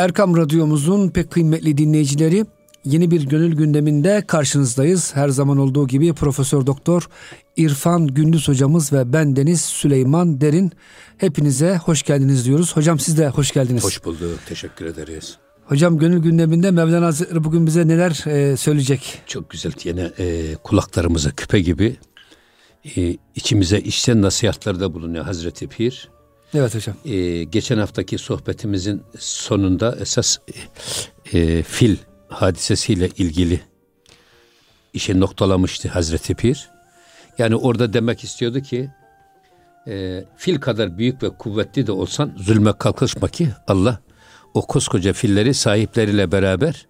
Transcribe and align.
Erkam 0.00 0.36
Radyomuzun 0.36 1.08
pek 1.08 1.30
kıymetli 1.30 1.78
dinleyicileri 1.78 2.46
yeni 2.84 3.10
bir 3.10 3.22
gönül 3.22 3.56
gündeminde 3.56 4.24
karşınızdayız. 4.26 5.16
Her 5.16 5.28
zaman 5.28 5.58
olduğu 5.58 5.88
gibi 5.88 6.12
Profesör 6.12 6.66
Doktor 6.66 7.08
İrfan 7.56 8.06
Gündüz 8.06 8.48
hocamız 8.48 8.92
ve 8.92 9.12
ben 9.12 9.36
Deniz 9.36 9.60
Süleyman 9.60 10.40
Derin 10.40 10.72
hepinize 11.18 11.76
hoş 11.76 12.02
geldiniz 12.02 12.46
diyoruz. 12.46 12.76
Hocam 12.76 12.98
siz 12.98 13.18
de 13.18 13.28
hoş 13.28 13.52
geldiniz. 13.52 13.84
Hoş 13.84 14.04
bulduk. 14.04 14.38
Teşekkür 14.46 14.84
ederiz. 14.84 15.36
Hocam 15.64 15.98
gönül 15.98 16.18
gündeminde 16.18 16.70
Mevlana 16.70 17.06
Hazretleri 17.06 17.44
bugün 17.44 17.66
bize 17.66 17.88
neler 17.88 18.24
e, 18.26 18.56
söyleyecek? 18.56 19.22
Çok 19.26 19.50
güzel. 19.50 19.72
Yine 19.84 20.10
e, 20.18 20.54
kulaklarımıza 20.54 21.30
küpe 21.30 21.60
gibi 21.60 21.96
e, 22.96 23.16
içimize 23.34 23.78
içten 23.78 24.22
nasihatlarda 24.22 24.94
bulunuyor 24.94 25.24
Hazreti 25.24 25.68
Pir. 25.68 26.08
Evet 26.54 26.74
hocam. 26.74 26.96
E, 27.04 27.44
geçen 27.44 27.78
haftaki 27.78 28.18
sohbetimizin 28.18 29.02
sonunda 29.18 29.96
esas 30.00 30.38
e, 31.32 31.38
e, 31.38 31.62
fil 31.62 31.96
hadisesiyle 32.28 33.08
ilgili 33.08 33.60
işe 34.92 35.20
noktalamıştı 35.20 35.88
Hazreti 35.88 36.34
Pir. 36.34 36.70
Yani 37.38 37.56
orada 37.56 37.92
demek 37.92 38.24
istiyordu 38.24 38.60
ki 38.60 38.90
e, 39.88 40.24
fil 40.36 40.60
kadar 40.60 40.98
büyük 40.98 41.22
ve 41.22 41.28
kuvvetli 41.30 41.86
de 41.86 41.92
olsan 41.92 42.34
zulme 42.36 42.72
kalkışma 42.78 43.28
ki 43.28 43.48
Allah 43.68 44.00
o 44.54 44.66
koskoca 44.66 45.12
filleri 45.12 45.54
sahipleriyle 45.54 46.32
beraber 46.32 46.86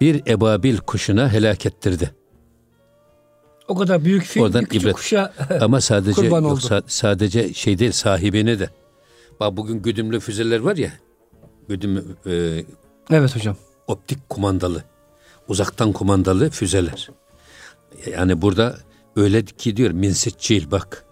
bir 0.00 0.26
ebabil 0.26 0.76
kuşuna 0.76 1.32
helak 1.32 1.66
ettirdi. 1.66 2.14
O 3.68 3.74
kadar 3.74 4.04
büyük 4.04 4.22
fil 4.24 4.40
Oradan 4.40 4.60
bir 4.62 4.66
küçük 4.66 4.82
ibret. 4.82 4.94
kuşa 4.94 5.32
Ama 5.60 5.80
sadece 5.80 6.12
kurban 6.22 6.42
yok, 6.42 6.52
oldu. 6.52 6.60
sa- 6.60 6.82
sadece 6.86 7.54
şey 7.54 7.78
değil 7.78 7.92
sahibini 7.92 8.58
de. 8.58 8.70
Bak 9.40 9.56
bugün 9.56 9.82
güdümlü 9.82 10.20
füzeler 10.20 10.60
var 10.60 10.76
ya. 10.76 10.92
Güdümlü 11.68 12.04
e, 12.26 12.64
Evet 13.10 13.36
hocam. 13.36 13.56
optik 13.86 14.28
kumandalı, 14.28 14.84
uzaktan 15.48 15.92
kumandalı 15.92 16.50
füzeler. 16.50 17.10
Yani 18.10 18.42
burada 18.42 18.78
öyle 19.16 19.44
ki 19.44 19.76
diyor 19.76 19.90
minsitçil 19.90 20.70
bak. 20.70 21.04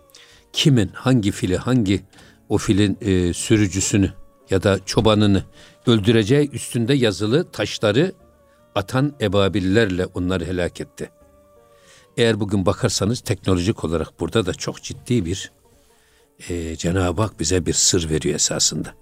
Kimin 0.53 0.89
hangi 0.95 1.31
fili 1.33 1.57
hangi 1.57 2.01
o 2.49 2.59
filin 2.59 2.99
e, 3.01 3.33
sürücüsünü 3.33 4.13
ya 4.51 4.63
da 4.63 4.79
çobanını 4.87 5.43
öldüreceği 5.87 6.51
üstünde 6.51 6.95
yazılı 6.95 7.51
taşları 7.51 8.13
atan 8.75 9.13
ebabillerle 9.21 10.07
onları 10.07 10.45
helak 10.45 10.81
etti. 10.81 11.11
Eğer 12.17 12.41
bugün 12.41 12.67
bakarsanız 12.67 13.21
teknolojik 13.21 13.85
olarak 13.85 14.21
burada 14.21 14.47
da 14.47 14.55
çok 14.55 14.83
ciddi 14.83 15.25
bir 15.25 15.53
e, 16.49 16.77
Cenab-ı 16.77 17.23
Hak 17.23 17.41
bize 17.41 17.67
bir 17.67 17.73
sır 17.73 18.11
veriyor 18.11 18.35
esasında. 18.35 18.95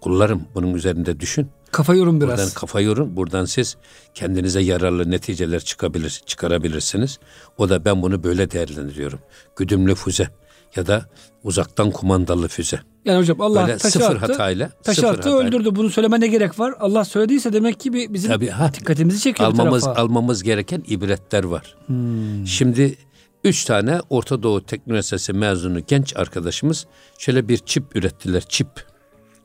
Kullarım 0.00 0.42
bunun 0.54 0.74
üzerinde 0.74 1.20
düşün. 1.20 1.48
Kafa 1.70 1.94
yorum 1.94 2.20
biraz. 2.20 2.38
Buradan 2.38 2.54
kafa 2.54 2.80
yorun. 2.80 3.16
Buradan 3.16 3.44
siz 3.44 3.76
kendinize 4.14 4.60
yararlı 4.60 5.10
neticeler 5.10 5.60
çıkabilir, 5.60 6.22
çıkarabilirsiniz. 6.26 7.18
O 7.58 7.68
da 7.68 7.84
ben 7.84 8.02
bunu 8.02 8.24
böyle 8.24 8.50
değerlendiriyorum. 8.50 9.18
Güdümlü 9.56 9.94
füze 9.94 10.28
ya 10.76 10.86
da 10.86 11.06
uzaktan 11.44 11.90
kumandalı 11.90 12.48
füze. 12.48 12.80
yani 13.04 13.18
hocam 13.18 13.40
Allah 13.40 13.66
Böyle 13.66 13.78
taşı 13.78 13.92
sıfır 13.98 14.16
attı. 14.16 14.32
hatayla. 14.32 14.68
Taşı 14.70 15.00
sıfır 15.00 15.14
attı 15.14 15.28
hatayla. 15.30 15.48
öldürdü. 15.48 15.76
Bunu 15.76 15.90
söyleme 15.90 16.20
ne 16.20 16.26
gerek 16.26 16.58
var? 16.58 16.74
Allah 16.80 17.04
söylediyse 17.04 17.52
demek 17.52 17.80
ki 17.80 18.12
bizim 18.14 18.30
Tabii, 18.30 18.48
ha. 18.48 18.74
dikkatimizi 18.74 19.20
çekiyor 19.20 19.48
Almamız, 19.48 19.86
almamız 19.86 20.42
gereken 20.42 20.82
ibretler 20.86 21.44
var. 21.44 21.76
Hmm. 21.86 22.46
Şimdi 22.46 22.96
üç 23.44 23.64
tane 23.64 24.00
Orta 24.10 24.42
Doğu 24.42 24.62
Teknik 24.66 24.88
Üniversitesi 24.88 25.32
mezunu 25.32 25.80
genç 25.86 26.16
arkadaşımız 26.16 26.86
şöyle 27.18 27.48
bir 27.48 27.58
çip 27.58 27.96
ürettiler. 27.96 28.42
Çip. 28.48 28.68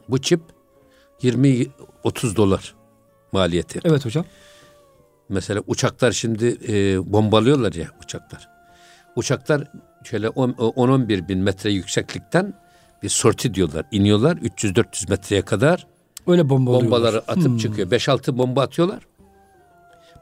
Bu 0.09 0.21
çip 0.21 0.41
20-30 1.23 2.35
dolar 2.35 2.75
maliyeti. 3.31 3.79
Evet 3.85 4.05
hocam. 4.05 4.25
Mesela 5.29 5.61
uçaklar 5.67 6.11
şimdi 6.11 6.57
e, 6.67 6.73
bombalıyorlar 7.13 7.73
ya 7.73 7.87
uçaklar. 8.03 8.49
Uçaklar 9.15 9.63
şöyle 10.07 10.27
10-11 10.27 11.27
bin 11.27 11.39
metre 11.39 11.71
yükseklikten 11.71 12.53
bir 13.03 13.09
sorti 13.09 13.53
diyorlar. 13.53 13.85
İniyorlar 13.91 14.35
300-400 14.37 15.09
metreye 15.09 15.41
kadar 15.41 15.87
Öyle 16.27 16.49
bomba 16.49 16.73
bombaları 16.73 17.17
atıp 17.17 17.59
çıkıyor. 17.59 17.91
5-6 17.91 18.37
bomba 18.37 18.61
atıyorlar. 18.61 19.07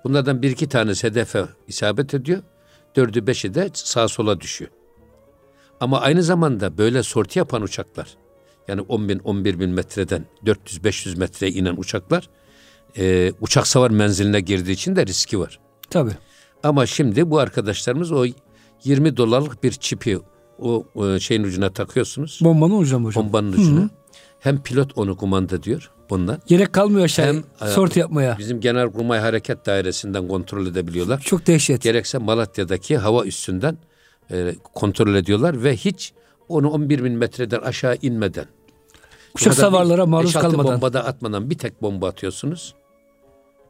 Bunlardan 0.03 0.41
bir 0.41 0.51
iki 0.51 0.69
tanesi 0.69 1.07
hedefe 1.07 1.45
isabet 1.67 2.13
ediyor. 2.13 2.41
Dördü 2.95 3.27
beşi 3.27 3.53
de 3.53 3.69
sağa 3.73 4.07
sola 4.07 4.41
düşüyor. 4.41 4.71
Ama 5.79 6.01
aynı 6.01 6.23
zamanda 6.23 6.77
böyle 6.77 7.03
sorti 7.03 7.39
yapan 7.39 7.61
uçaklar 7.61 8.17
yani 8.67 8.81
10 8.81 9.09
bin 9.09 9.19
11 9.19 9.59
bin 9.59 9.69
metreden 9.69 10.25
400-500 10.45 11.17
metreye 11.17 11.51
inen 11.51 11.75
uçaklar 11.77 12.29
e, 12.97 13.33
uçak 13.41 13.67
savar 13.67 13.91
menziline 13.91 14.41
girdiği 14.41 14.71
için 14.71 14.95
de 14.95 15.05
riski 15.05 15.39
var. 15.39 15.59
Tabii. 15.89 16.13
Ama 16.63 16.85
şimdi 16.85 17.29
bu 17.29 17.39
arkadaşlarımız 17.39 18.11
o 18.11 18.25
20 18.85 19.17
dolarlık 19.17 19.63
bir 19.63 19.71
çipi 19.71 20.19
o 20.59 20.85
e, 21.05 21.19
şeyin 21.19 21.43
ucuna 21.43 21.69
takıyorsunuz. 21.69 22.39
Bombanın 22.43 22.77
hocam 22.77 23.05
hocam. 23.05 23.23
Bombanın 23.25 23.53
ucuna. 23.53 23.89
Hem 24.39 24.63
pilot 24.63 24.97
onu 24.97 25.17
kumanda 25.17 25.63
diyor 25.63 25.91
bundan. 26.09 26.39
Gerek 26.47 26.73
kalmıyor 26.73 27.05
aşağı 27.05 27.25
Hem, 27.27 27.43
sorti 27.69 27.99
yapmaya. 27.99 28.37
Bizim 28.37 28.59
Genelkurmay 28.59 29.19
Hareket 29.19 29.65
Dairesi'nden 29.65 30.27
kontrol 30.27 30.67
edebiliyorlar. 30.67 31.19
Çok 31.19 31.47
dehşet. 31.47 31.81
Gerekse 31.81 32.17
Malatya'daki 32.17 32.97
hava 32.97 33.25
üssünden 33.25 33.77
e, 34.31 34.55
kontrol 34.73 35.15
ediyorlar 35.15 35.63
ve 35.63 35.75
hiç 35.75 36.13
onu 36.49 36.69
11 36.69 37.03
bin 37.03 37.13
metreden 37.13 37.59
aşağı 37.59 37.97
inmeden 38.01 38.45
bir- 39.35 39.51
savarlara 39.51 40.05
maruz 40.05 40.33
kalmadan. 40.33 40.73
bomba 40.73 40.93
da 40.93 41.05
atmadan 41.05 41.49
bir 41.49 41.57
tek 41.57 41.81
bomba 41.81 42.07
atıyorsunuz. 42.07 42.75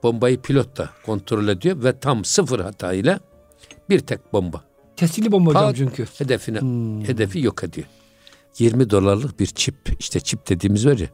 Bombayı 0.04 0.42
pilot 0.42 0.78
da 0.78 0.90
kontrol 1.06 1.48
ediyor 1.48 1.84
ve 1.84 2.00
tam 2.00 2.26
sıfır 2.26 2.60
hatayla 2.60 3.20
bir 3.90 4.00
tek 4.00 4.34
bomba. 4.34 4.64
Tesirli 4.98 5.32
bomba 5.32 5.50
hocam 5.50 5.74
çünkü. 5.76 6.06
Hedefini, 6.18 6.62
Hmm. 6.62 7.06
hedefi 7.06 7.40
yok 7.40 7.64
ediyor. 7.64 7.88
20 8.60 8.90
dolarlık 8.90 9.40
bir 9.40 9.46
çip. 9.46 9.76
işte 10.00 10.20
çip 10.20 10.50
dediğimiz 10.50 10.86
var 10.88 10.98
ya. 10.98 11.08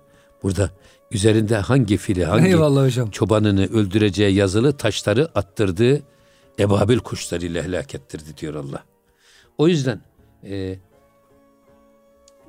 Burada 0.43 0.69
üzerinde 1.11 1.57
hangi 1.57 1.97
fili, 1.97 2.25
hangi 2.25 2.47
Eyvallah 2.47 2.85
hocam. 2.85 3.09
çobanını 3.11 3.65
öldüreceği 3.65 4.35
yazılı 4.35 4.77
taşları 4.77 5.29
attırdığı 5.35 6.01
ebabil 6.59 6.97
kuşlarıyla 6.99 7.63
helak 7.63 7.95
ettirdi 7.95 8.37
diyor 8.37 8.55
Allah. 8.55 8.83
O 9.57 9.67
yüzden 9.67 10.01
e, 10.43 10.79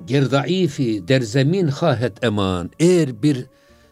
gerdaifi 0.06 1.08
der 1.08 1.20
zemin 1.20 1.68
hahet 1.68 2.24
eman. 2.24 2.70
Eğer 2.78 3.22
bir 3.22 3.46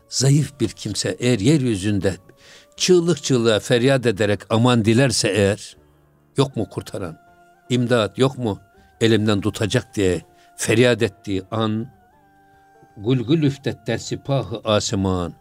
zayıf 0.09 0.61
bir 0.61 0.69
kimse 0.69 1.17
eğer 1.19 1.39
yeryüzünde 1.39 2.17
çığlık 2.77 3.23
çığlığa 3.23 3.61
feryat 3.61 4.07
ederek 4.07 4.41
aman 4.51 4.85
dilerse 4.85 5.29
eğer 5.29 5.77
yok 6.37 6.57
mu 6.57 6.69
kurtaran? 6.71 7.19
İmdat 7.71 8.19
yok 8.19 8.39
mu 8.39 8.59
elimden 9.01 9.41
tutacak 9.41 9.95
diye 9.95 10.23
feryat 10.57 11.03
ettiği 11.03 11.43
an 11.51 11.87
gulgul 12.97 13.43
üftet 13.43 13.87
der 13.87 13.99
sipahı 13.99 14.61
asiman 14.65 15.35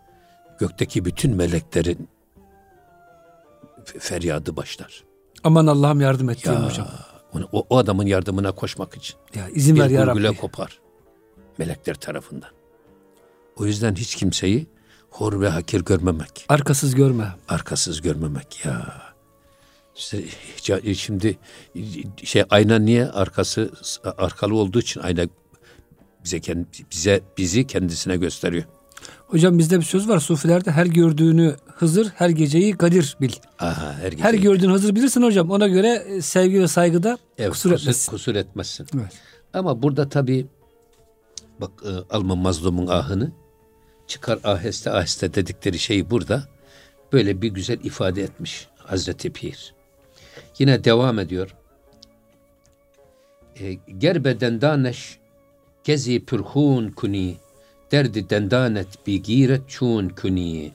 gökteki 0.60 1.06
bütün 1.06 1.36
meleklerin 1.36 2.10
feryadı 4.00 4.56
başlar. 4.56 5.04
Aman 5.44 5.68
Allah'ım 5.68 6.02
yardım 6.02 6.30
et 6.30 6.44
diyorum 6.44 6.66
hocam. 6.66 6.88
Onu- 7.34 7.50
O, 7.52 7.66
o 7.70 7.78
adamın 7.78 8.06
yardımına 8.06 8.52
koşmak 8.52 8.96
için. 8.98 9.16
Ya 9.36 9.50
izin 9.50 9.76
bir 9.76 9.82
ver 9.82 9.90
ya 9.90 10.08
Rabbi. 10.08 10.38
kopar. 10.38 10.80
Melekler 11.58 11.96
tarafından. 11.96 12.50
O 13.58 13.66
yüzden 13.66 13.96
hiç 13.96 14.16
kimseyi 14.16 14.68
hor 15.10 15.42
ve 15.42 15.50
hakir 15.50 15.82
görmemek. 15.86 16.46
Arkasız 16.50 16.96
görme. 16.96 17.28
Arkasız 17.48 18.02
görmemek 18.02 18.66
ya. 18.66 19.02
Ca- 20.00 20.96
şimdi 20.96 21.38
şey 22.24 22.44
ayna 22.50 22.80
niye 22.80 23.06
arkası 23.06 23.72
arkalı 24.18 24.56
olduğu 24.56 24.80
için 24.80 25.02
ayna 25.02 25.26
bize 26.24 26.42
bize 26.92 27.22
bizi 27.38 27.68
kendisine 27.68 28.18
gösteriyor. 28.18 28.64
Hocam 29.28 29.58
bizde 29.58 29.78
bir 29.80 29.86
söz 29.86 30.08
var 30.10 30.20
sufilerde 30.20 30.72
her 30.72 30.86
gördüğünü 30.86 31.56
Hızır 31.76 32.08
her 32.16 32.30
geceyi 32.30 32.78
Kadir 32.78 33.18
bil. 33.22 33.32
Aha 33.60 33.94
her 34.02 34.12
gece. 34.12 34.24
Her 34.24 34.34
gördüğünü 34.34 34.72
Hızır 34.74 34.96
bilirsin 34.96 35.22
hocam. 35.24 35.52
Ona 35.52 35.68
göre 35.68 35.88
e, 36.08 36.22
sevgi 36.22 36.62
ve 36.62 36.68
saygıda 36.68 37.18
Evet, 37.38 37.50
kusur 37.52 37.72
etmesin. 37.72 38.12
kusur 38.12 38.36
etmezsin. 38.36 38.88
Evet. 38.96 39.14
Ama 39.54 39.82
burada 39.82 40.10
tabii 40.10 40.48
bak 41.62 41.72
e, 41.86 42.16
alma 42.16 42.36
mazlumun 42.36 42.88
ahını 42.88 43.32
çıkar 44.08 44.40
aheste 44.44 44.92
aheste 44.92 45.34
dedikleri 45.34 45.80
şeyi 45.80 46.10
burada 46.10 46.44
böyle 47.14 47.42
bir 47.42 47.48
güzel 47.48 47.80
ifade 47.84 48.24
etmiş 48.24 48.68
Hazreti 48.78 49.30
Pir. 49.34 49.74
Yine 50.60 50.84
devam 50.84 51.20
ediyor. 51.20 51.56
E, 53.60 53.74
Gerbe 53.74 54.40
dendaneş 54.40 55.20
gezi 55.84 56.26
pürhun 56.26 56.92
kuni 56.92 57.38
derdi 57.92 58.30
dendanet 58.30 59.08
bi 59.08 59.22
giret 59.22 59.70
çun 59.70 60.10
kuni 60.10 60.72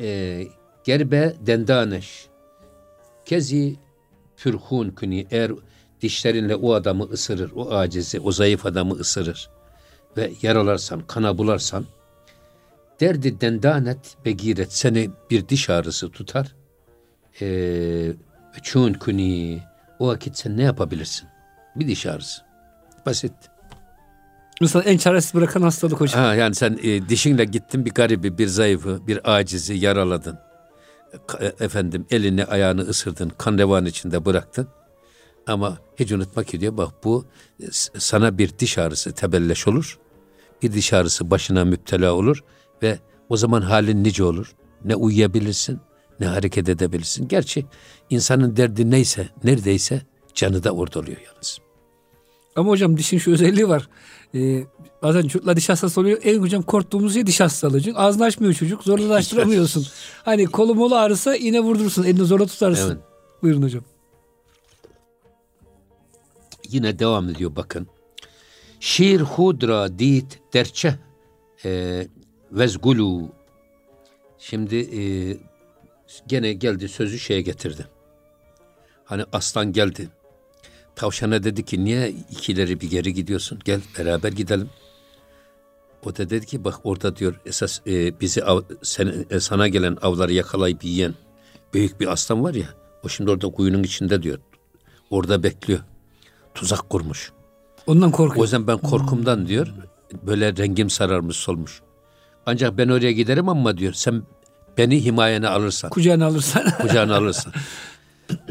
e, 0.00 0.46
gerbe 0.84 1.34
dendaneş 1.40 2.26
kezi 3.24 3.76
pürhun 4.36 4.90
kuni 4.90 5.26
eğer 5.30 5.52
dişlerinle 6.02 6.56
o 6.56 6.72
adamı 6.72 7.04
ısırır, 7.04 7.52
o 7.54 7.70
acizi, 7.70 8.20
o 8.20 8.32
zayıf 8.32 8.66
adamı 8.66 8.94
ısırır 8.94 9.50
ve 10.16 10.32
yaralarsan, 10.42 11.00
kana 11.06 11.38
bularsan 11.38 11.86
Derdi 13.00 13.40
dendanet 13.40 14.16
begiret 14.24 14.72
seni 14.72 15.10
bir 15.30 15.48
diş 15.48 15.70
ağrısı 15.70 16.10
tutar. 16.10 16.54
Ee, 17.42 18.12
çun 18.62 18.92
kuni 18.92 19.62
o 19.98 20.08
vakit 20.08 20.38
sen 20.38 20.56
ne 20.56 20.62
yapabilirsin? 20.62 21.28
Bir 21.76 21.88
diş 21.88 22.06
ağrısı. 22.06 22.42
Basit. 23.06 23.32
Mesela 24.60 24.82
en 24.82 24.98
çaresiz 24.98 25.34
bırakan 25.34 25.62
hastalık 25.62 26.00
hocam. 26.00 26.22
Ha, 26.22 26.34
yani 26.34 26.54
sen 26.54 26.78
e, 26.82 27.08
dişinle 27.08 27.44
gittin 27.44 27.84
bir 27.84 27.90
garibi, 27.90 28.38
bir 28.38 28.46
zayıfı, 28.46 29.06
bir 29.06 29.34
acizi 29.34 29.74
yaraladın. 29.74 30.38
Ka- 31.26 31.64
efendim 31.64 32.06
elini 32.10 32.44
ayağını 32.44 32.80
ısırdın, 32.80 33.32
kan 33.38 33.58
revan 33.58 33.86
içinde 33.86 34.24
bıraktın. 34.24 34.68
Ama 35.46 35.78
hiç 35.96 36.12
unutma 36.12 36.44
ki 36.44 36.60
diyor 36.60 36.76
bak 36.76 37.04
bu 37.04 37.26
e, 37.60 37.66
sana 37.98 38.38
bir 38.38 38.58
diş 38.58 38.78
ağrısı 38.78 39.12
tebelleş 39.12 39.68
olur. 39.68 39.98
Bir 40.62 40.72
diş 40.72 40.92
ağrısı 40.92 41.30
başına 41.30 41.64
müptela 41.64 42.12
olur 42.12 42.44
ve 42.82 42.98
o 43.28 43.36
zaman 43.36 43.62
halin 43.62 44.04
nice 44.04 44.24
olur. 44.24 44.52
Ne 44.84 44.94
uyuyabilirsin 44.94 45.80
ne 46.20 46.26
hareket 46.26 46.68
edebilirsin. 46.68 47.28
Gerçi 47.28 47.66
insanın 48.10 48.56
derdi 48.56 48.90
neyse 48.90 49.28
neredeyse 49.44 50.02
canı 50.34 50.64
da 50.64 50.70
orada 50.70 50.98
oluyor 50.98 51.20
yalnız. 51.26 51.58
Ama 52.56 52.70
hocam 52.70 52.96
dişin 52.96 53.18
şu 53.18 53.32
özelliği 53.32 53.68
var. 53.68 53.88
Ee, 54.34 54.64
bazen 55.02 55.22
çocuklar 55.22 55.56
diş 55.56 55.68
hastası 55.68 56.00
oluyor. 56.00 56.18
En 56.24 56.40
hocam 56.40 56.62
korktuğumuz 56.62 57.14
şey 57.14 57.26
diş 57.26 57.40
hastalığı. 57.40 57.82
Çünkü 57.82 57.98
ağzını 57.98 58.24
açmıyor 58.24 58.54
çocuk. 58.54 58.82
Zorla 58.84 59.14
açtıramıyorsun. 59.14 59.86
hani 60.24 60.46
kolu 60.46 60.74
molu 60.74 60.96
ağrısa 60.96 61.36
iğne 61.36 61.60
vurdurursun. 61.60 62.04
Elini 62.04 62.24
zorla 62.24 62.46
tutarsın. 62.46 62.90
Evet. 62.90 63.02
Buyurun 63.42 63.62
hocam. 63.62 63.82
Yine 66.70 66.98
devam 66.98 67.28
ediyor 67.28 67.56
bakın. 67.56 67.86
Şir 68.80 69.20
hudra 69.20 69.98
dit 69.98 70.40
derçe 70.54 70.94
e, 71.64 72.06
vezgulu. 72.52 73.28
Şimdi 74.38 74.76
e, 74.76 75.02
gene 76.26 76.52
geldi 76.52 76.88
sözü 76.88 77.18
şeye 77.18 77.40
getirdi. 77.40 77.86
Hani 79.04 79.24
aslan 79.32 79.72
geldi. 79.72 80.08
Tavşana 80.96 81.42
dedi 81.42 81.64
ki 81.64 81.84
niye 81.84 82.10
ikileri 82.10 82.80
bir 82.80 82.90
geri 82.90 83.14
gidiyorsun? 83.14 83.58
Gel 83.64 83.80
beraber 83.98 84.32
gidelim. 84.32 84.70
O 86.06 86.16
da 86.16 86.30
dedi 86.30 86.46
ki 86.46 86.64
bak 86.64 86.74
orada 86.84 87.16
diyor 87.16 87.40
esas 87.46 87.80
e, 87.86 88.20
bizi 88.20 88.44
av, 88.44 88.62
sen, 88.82 89.26
e, 89.30 89.40
sana 89.40 89.68
gelen 89.68 89.96
avları 90.02 90.32
yakalayıp 90.32 90.84
yiyen 90.84 91.14
büyük 91.74 92.00
bir 92.00 92.06
aslan 92.12 92.44
var 92.44 92.54
ya. 92.54 92.66
O 93.04 93.08
şimdi 93.08 93.30
orada 93.30 93.48
kuyunun 93.50 93.82
içinde 93.82 94.22
diyor. 94.22 94.38
Orada 95.10 95.42
bekliyor. 95.42 95.80
Tuzak 96.54 96.90
kurmuş. 96.90 97.32
Ondan 97.86 98.08
O 98.08 98.12
korkuyor. 98.12 98.44
yüzden 98.44 98.66
ben 98.66 98.78
korkumdan 98.78 99.46
diyor 99.46 99.74
böyle 100.22 100.56
rengim 100.56 100.90
sararmış 100.90 101.36
solmuş. 101.36 101.82
Ancak 102.46 102.78
ben 102.78 102.88
oraya 102.88 103.12
giderim 103.12 103.48
ama 103.48 103.78
diyor 103.78 103.92
sen 103.92 104.22
beni 104.78 105.04
himayene 105.04 105.48
alırsan, 105.48 105.90
Kucağına 105.90 106.26
alırsan. 106.26 106.70
kucağına 106.80 107.16
alırsan. 107.16 107.52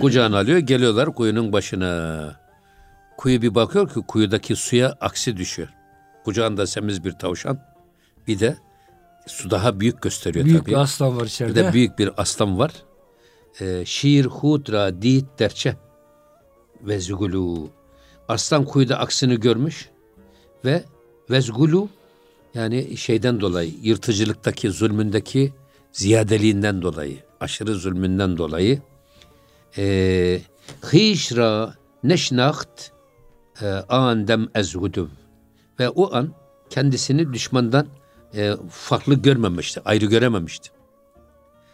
kucağına 0.02 0.38
alıyor 0.40 0.58
geliyorlar 0.58 1.14
kuyunun 1.16 1.54
başına. 1.54 2.40
Kuyu 3.18 3.42
bir 3.42 3.56
bakıyor 3.56 3.90
ki 3.94 4.02
kuyudaki 4.08 4.56
suya 4.56 4.98
aksi 5.02 5.38
düşüyor. 5.38 5.70
Kucağında 6.26 6.68
semiz 6.68 7.04
bir 7.06 7.12
tavşan 7.12 7.60
bir 8.28 8.40
de 8.40 8.58
su 9.28 9.50
daha 9.52 9.80
büyük 9.80 10.02
gösteriyor 10.02 10.46
Büyük 10.46 10.60
tabii. 10.60 10.72
bir 10.72 10.76
aslan 10.78 11.16
var 11.18 11.22
Bir 11.24 11.28
içeride. 11.28 11.56
de 11.66 11.74
büyük 11.74 12.00
bir 12.00 12.22
aslan 12.22 12.60
var. 12.60 12.72
Ee, 13.62 13.86
şiir 13.86 14.26
hudra 14.26 15.02
dit 15.02 15.26
derçe 15.40 15.76
ve 16.82 17.00
zugulu. 17.00 17.70
Aslan 18.28 18.66
kuyuda 18.66 19.00
aksini 19.00 19.40
görmüş 19.40 19.90
ve 20.66 20.84
vezgulu 21.30 21.90
yani 22.54 22.98
şeyden 22.98 23.42
dolayı 23.42 23.74
yırtıcılıktaki 23.82 24.72
zulmündeki 24.72 25.54
ziyadeliğinden 25.92 26.82
dolayı 26.82 27.18
aşırı 27.40 27.74
zulmünden 27.74 28.38
dolayı 28.38 28.82
eee 29.78 30.42
hişra 30.94 31.74
neşnaht 32.04 32.92
e, 33.62 33.66
andem 33.90 34.48
ezhuduv 34.56 35.08
ve 35.80 35.90
o 35.90 36.16
an 36.16 36.34
kendisini 36.70 37.34
düşmandan 37.34 37.88
e, 38.36 38.54
farklı 38.70 39.16
görmemişti, 39.16 39.82
ayrı 39.86 40.06
görememişti. 40.06 40.70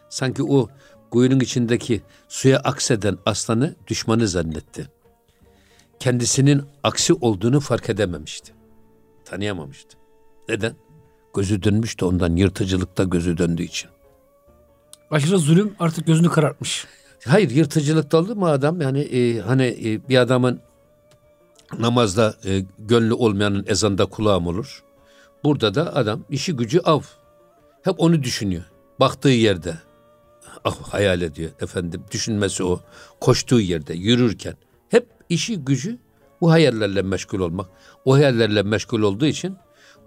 Sanki 0.10 0.44
o 0.44 0.70
kuyunun 1.12 1.40
içindeki 1.40 2.02
suya 2.28 2.60
akseden 2.60 3.18
aslanı 3.26 3.76
düşmanı 3.88 4.28
zannetti. 4.28 4.90
Kendisinin 6.00 6.64
aksi 6.84 7.14
olduğunu 7.14 7.60
fark 7.60 7.90
edememişti. 7.90 8.54
Tanıyamamıştı. 9.26 9.98
Neden? 10.50 10.76
Gözü 11.36 11.64
dönmüştü 11.64 12.06
ondan 12.06 12.36
yırtıcılıkta 12.36 13.04
gözü 13.04 13.38
döndüğü 13.38 13.64
için. 13.64 13.90
Aşırı 15.16 15.38
zulüm 15.38 15.76
artık 15.80 16.08
gözünü 16.08 16.30
karartmış. 16.30 16.86
Hayır 17.26 17.50
yırtıcılıkta 17.50 18.18
oldu 18.18 18.36
mu 18.36 18.48
adam 18.48 18.82
yani 18.82 19.00
e, 19.00 19.40
hani 19.40 19.64
e, 19.64 20.10
bir 20.10 20.18
adamın 20.18 20.60
namazda 21.80 22.36
e, 22.46 22.66
gönlü 22.80 23.14
olmayanın 23.14 23.66
ezanda 23.68 24.06
kulağım 24.06 24.48
olur. 24.48 24.84
Burada 25.44 25.76
da 25.76 25.96
adam 25.96 26.24
işi 26.30 26.56
gücü 26.56 26.80
av. 26.80 27.02
Hep 27.82 27.96
onu 27.98 28.24
düşünüyor. 28.24 28.64
Baktığı 29.00 29.30
yerde 29.30 29.76
ah, 30.64 30.76
hayal 30.82 31.22
ediyor 31.22 31.52
efendim 31.62 32.04
düşünmesi 32.12 32.64
o. 32.64 32.80
Koştuğu 33.22 33.62
yerde 33.62 33.94
yürürken 33.94 34.56
hep 34.90 35.08
işi 35.30 35.58
gücü 35.58 35.98
bu 36.42 36.52
hayallerle 36.52 37.02
meşgul 37.02 37.40
olmak. 37.40 37.70
O 38.06 38.14
hayallerle 38.14 38.64
meşgul 38.64 39.02
olduğu 39.02 39.26
için 39.26 39.58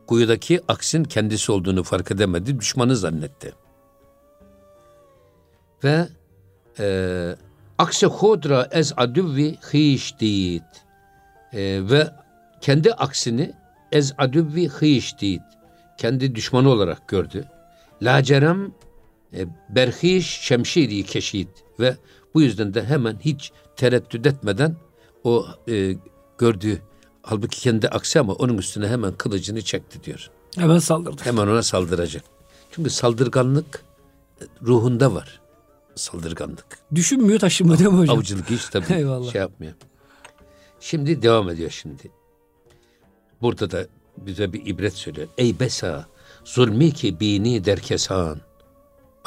kuyudaki 0.07 0.61
aksin 0.69 1.05
kendisi 1.05 1.53
olduğunu 1.53 1.83
fark 1.83 2.11
edemedi. 2.11 2.61
Düşmanı 2.61 2.97
zannetti. 2.97 3.55
Ve 5.85 6.09
e, 6.79 7.37
akse 7.79 8.07
hodra 8.07 8.69
ez 8.71 8.93
adüvvi 8.97 9.57
hiş 9.73 10.19
diyit. 10.19 10.63
E, 11.53 11.91
ve 11.91 12.11
kendi 12.61 12.93
aksini 12.93 13.53
ez 13.93 14.13
adüvvi 14.19 14.69
hiş 14.69 15.19
diyit. 15.19 15.43
Kendi 15.99 16.35
düşmanı 16.35 16.69
olarak 16.69 17.09
gördü. 17.09 17.45
Lacerem 18.03 18.73
e, 19.35 19.47
berhiş 19.69 20.27
şemşiri 20.27 21.03
keşit. 21.03 21.49
Ve 21.81 21.97
bu 22.35 22.43
yüzden 22.43 22.75
de 22.75 22.85
hemen 22.85 23.19
hiç 23.21 23.53
tereddüt 23.77 24.27
etmeden 24.27 24.77
o 25.25 25.47
e, 25.69 25.97
gördüğü 26.39 26.83
halbuki 27.23 27.61
kendi 27.61 27.89
aksi 27.89 28.21
ama 28.21 28.33
onun 28.33 28.59
üstüne 28.59 28.89
hemen 28.89 29.13
kılıcını 29.13 29.63
çekti 29.63 30.05
diyor. 30.05 30.31
Hemen 30.55 30.79
saldırdı. 30.79 31.23
Hemen 31.25 31.47
ona 31.47 31.63
saldıracak. 31.63 32.23
Çünkü 32.71 32.91
saldırganlık 32.91 33.85
e, 34.41 34.45
ruhunda 34.63 35.15
var. 35.15 35.41
Saldırganlık. 35.99 36.79
Düşünmüyor 36.95 37.39
taşınmıyor 37.41 37.79
değil 37.79 37.91
mi 37.91 37.99
hocam? 37.99 38.19
Avcılık 38.19 38.51
hiç 38.51 38.65
tabii 38.69 38.93
Eyvallah. 38.95 39.33
şey 39.33 39.41
yapmıyor. 39.41 39.73
Şimdi 40.81 41.23
devam 41.23 41.49
ediyor 41.51 41.71
şimdi. 41.71 42.11
Burada 43.43 43.71
da 43.71 43.87
bize 44.17 44.53
bir 44.53 44.67
ibret 44.67 44.93
söylüyor. 44.95 45.29
Ey 45.39 45.61
besa 45.61 46.07
zulmi 46.45 46.93
ki 46.93 47.21
bini 47.21 47.65
derkesan. 47.65 48.41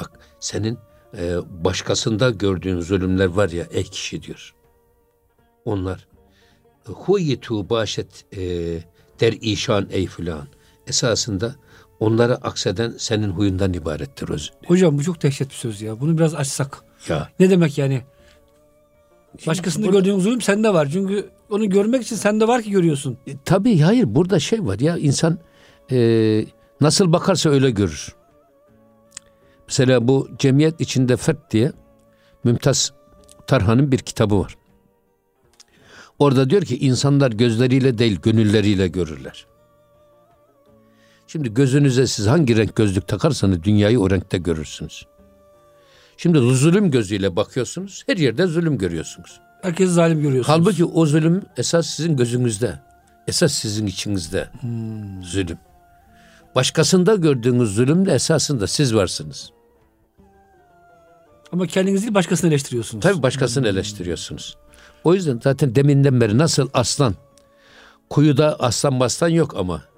Bak 0.02 0.12
senin 0.40 0.78
e, 1.18 1.38
başkasında 1.64 2.30
gördüğün 2.30 2.82
zulümler 2.82 3.26
var 3.26 3.50
ya 3.50 3.68
ey 3.72 3.84
kişi 3.84 4.24
diyor. 4.24 4.56
Onlar 5.66 6.08
huyitu 6.86 7.70
başet 7.70 8.26
e, 8.38 8.40
der 9.20 9.34
işan 9.42 9.88
ey 9.92 10.08
filan. 10.08 10.48
Esasında 10.88 11.56
onlara 12.02 12.36
akseden 12.36 12.94
senin 12.98 13.30
huyundan 13.30 13.74
ibarettir. 13.74 14.52
Hocam 14.68 14.98
bu 14.98 15.04
çok 15.04 15.24
dehşet 15.24 15.50
bir 15.50 15.56
söz 15.56 15.82
ya. 15.82 16.00
Bunu 16.00 16.18
biraz 16.18 16.36
açsak. 16.36 16.84
Ya 17.08 17.30
Ne 17.40 17.50
demek 17.50 17.78
yani? 17.78 18.02
Başkasında 19.48 19.88
burada- 19.88 20.00
gördüğün 20.00 20.20
zulüm 20.20 20.42
sende 20.42 20.74
var. 20.74 20.90
Çünkü 20.94 21.30
onu 21.50 21.70
görmek 21.70 22.02
için 22.04 22.16
sende 22.16 22.48
var 22.48 22.62
ki 22.62 22.72
görüyorsun. 22.72 23.18
E, 23.28 23.32
tabii 23.46 23.80
hayır 23.80 24.16
burada 24.16 24.40
şey 24.40 24.66
var 24.66 24.80
ya 24.80 24.98
insan 24.98 25.40
e, 25.92 26.46
nasıl 26.82 27.14
bakarsa 27.14 27.50
öyle 27.50 27.72
görür. 27.72 28.16
Mesela 29.68 30.08
bu 30.08 30.30
cemiyet 30.40 30.82
içinde 30.82 31.18
fert 31.18 31.52
diye 31.52 31.72
Mümtaz 32.44 32.94
Tarhan'ın 33.48 33.92
bir 33.92 33.98
kitabı 34.00 34.40
var. 34.40 34.58
Orada 36.20 36.50
diyor 36.50 36.62
ki 36.62 36.78
insanlar 36.78 37.32
gözleriyle 37.32 37.98
değil 37.98 38.20
gönülleriyle 38.22 38.88
görürler. 38.88 39.46
Şimdi 41.32 41.54
gözünüze 41.54 42.08
siz 42.08 42.28
hangi 42.28 42.58
renk 42.58 42.76
gözlük 42.76 43.08
takarsanız 43.08 43.64
dünyayı 43.64 44.00
o 44.00 44.10
renkte 44.10 44.38
görürsünüz. 44.38 45.08
Şimdi 46.18 46.38
zulüm 46.40 46.92
gözüyle 46.92 47.36
bakıyorsunuz 47.36 48.04
her 48.08 48.18
yerde 48.18 48.48
zulüm 48.48 48.78
görüyorsunuz. 48.78 49.40
Herkesi 49.62 49.92
zalim 49.92 50.22
görüyorsunuz. 50.22 50.48
Halbuki 50.48 50.86
o 50.86 51.06
zulüm 51.06 51.42
esas 51.58 51.88
sizin 51.88 52.18
gözünüzde. 52.18 52.80
Esas 53.28 53.54
sizin 53.54 53.86
içinizde. 53.86 54.50
Zulüm. 55.24 55.58
Başkasında 56.56 57.16
gördüğünüz 57.16 57.76
zulüm 57.76 58.06
de 58.06 58.14
esasında 58.14 58.68
siz 58.68 58.96
varsınız. 58.96 59.52
Ama 61.52 61.68
kendinizi 61.68 62.04
değil 62.04 62.14
başkasını 62.14 62.50
eleştiriyorsunuz. 62.50 63.04
Tabii 63.04 63.24
başkasını 63.24 63.68
eleştiriyorsunuz. 63.68 64.58
O 65.04 65.14
yüzden 65.14 65.40
zaten 65.44 65.76
deminden 65.76 66.22
beri 66.22 66.38
nasıl 66.38 66.70
aslan, 66.74 67.16
kuyuda 68.10 68.56
aslan 68.60 69.00
bastan 69.00 69.30
yok 69.30 69.56
ama 69.58 69.91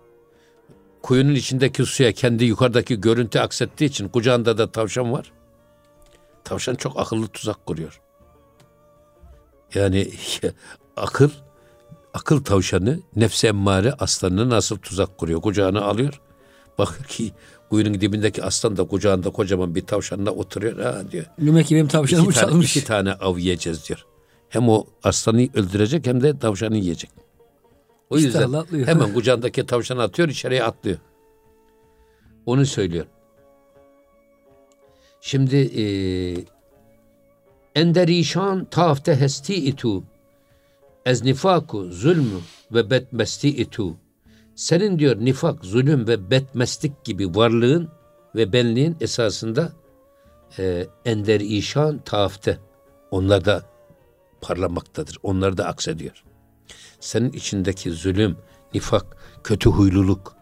kuyunun 1.03 1.35
içindeki 1.35 1.85
suya 1.85 2.11
kendi 2.11 2.45
yukarıdaki 2.45 3.01
görüntü 3.01 3.39
aksettiği 3.39 3.89
için 3.89 4.07
kucağında 4.07 4.57
da 4.57 4.71
tavşan 4.71 5.13
var. 5.13 5.31
Tavşan 6.43 6.75
çok 6.75 6.99
akıllı 6.99 7.27
tuzak 7.27 7.65
kuruyor. 7.65 8.01
Yani 9.73 10.11
akıl 10.97 11.29
akıl 12.13 12.43
tavşanı 12.43 12.99
nefse 13.15 13.47
emmare 13.47 13.93
aslanını 13.93 14.49
nasıl 14.49 14.77
tuzak 14.77 15.17
kuruyor. 15.17 15.41
Kucağına 15.41 15.81
alıyor. 15.81 16.21
Bakıyor 16.77 17.05
ki 17.05 17.31
kuyunun 17.69 18.01
dibindeki 18.01 18.43
aslan 18.43 18.77
da 18.77 18.87
kucağında 18.87 19.29
kocaman 19.29 19.75
bir 19.75 19.85
tavşanla 19.85 20.31
oturuyor. 20.31 20.79
Ha 20.79 21.11
diyor. 21.11 21.25
Demek 21.39 21.67
ki 21.67 21.75
benim 21.75 21.87
tavşanımı 21.87 22.29
iki 22.29 22.39
tane, 22.39 22.51
çalmış. 22.51 22.77
iki 22.77 22.85
tane 22.85 23.13
av 23.13 23.37
yiyeceğiz 23.37 23.87
diyor. 23.87 24.05
Hem 24.49 24.69
o 24.69 24.85
aslanı 25.03 25.47
öldürecek 25.53 26.07
hem 26.07 26.23
de 26.23 26.39
tavşanı 26.39 26.77
yiyecek. 26.77 27.22
O 28.09 28.17
İşte 28.17 28.27
yüzden 28.27 28.51
atlıyor. 28.53 28.87
hemen 28.87 29.13
kucağındaki 29.13 29.65
tavşanı 29.65 30.01
atıyor 30.01 30.29
içeriye 30.29 30.63
atlıyor. 30.63 30.97
Onu 32.45 32.65
söylüyor. 32.65 33.05
Şimdi 35.21 35.55
e, 35.55 35.85
enderişan 37.75 38.65
tafte 38.65 39.15
hesti 39.15 39.55
itu 39.55 40.03
ez 41.05 41.23
nifaku 41.23 41.83
zulmü 41.91 42.39
ve 42.71 42.89
betmesti 42.89 43.49
itu 43.49 43.95
senin 44.55 44.99
diyor 44.99 45.15
nifak, 45.19 45.65
zulüm 45.65 46.07
ve 46.07 46.31
betmeslik 46.31 47.03
gibi 47.03 47.35
varlığın 47.35 47.89
ve 48.35 48.53
benliğin 48.53 48.97
esasında 49.01 49.73
e, 50.59 50.87
ender 51.05 51.39
işan 51.39 51.99
taafte. 51.99 52.57
Onlar 53.11 53.45
da 53.45 53.63
parlamaktadır. 54.41 55.17
Onlar 55.23 55.57
da 55.57 55.65
aksediyor. 55.65 56.23
Senin 57.03 57.31
içindeki 57.31 57.91
zulüm, 57.91 58.37
nifak, 58.73 59.05
kötü 59.43 59.69
huyluluk 59.69 60.35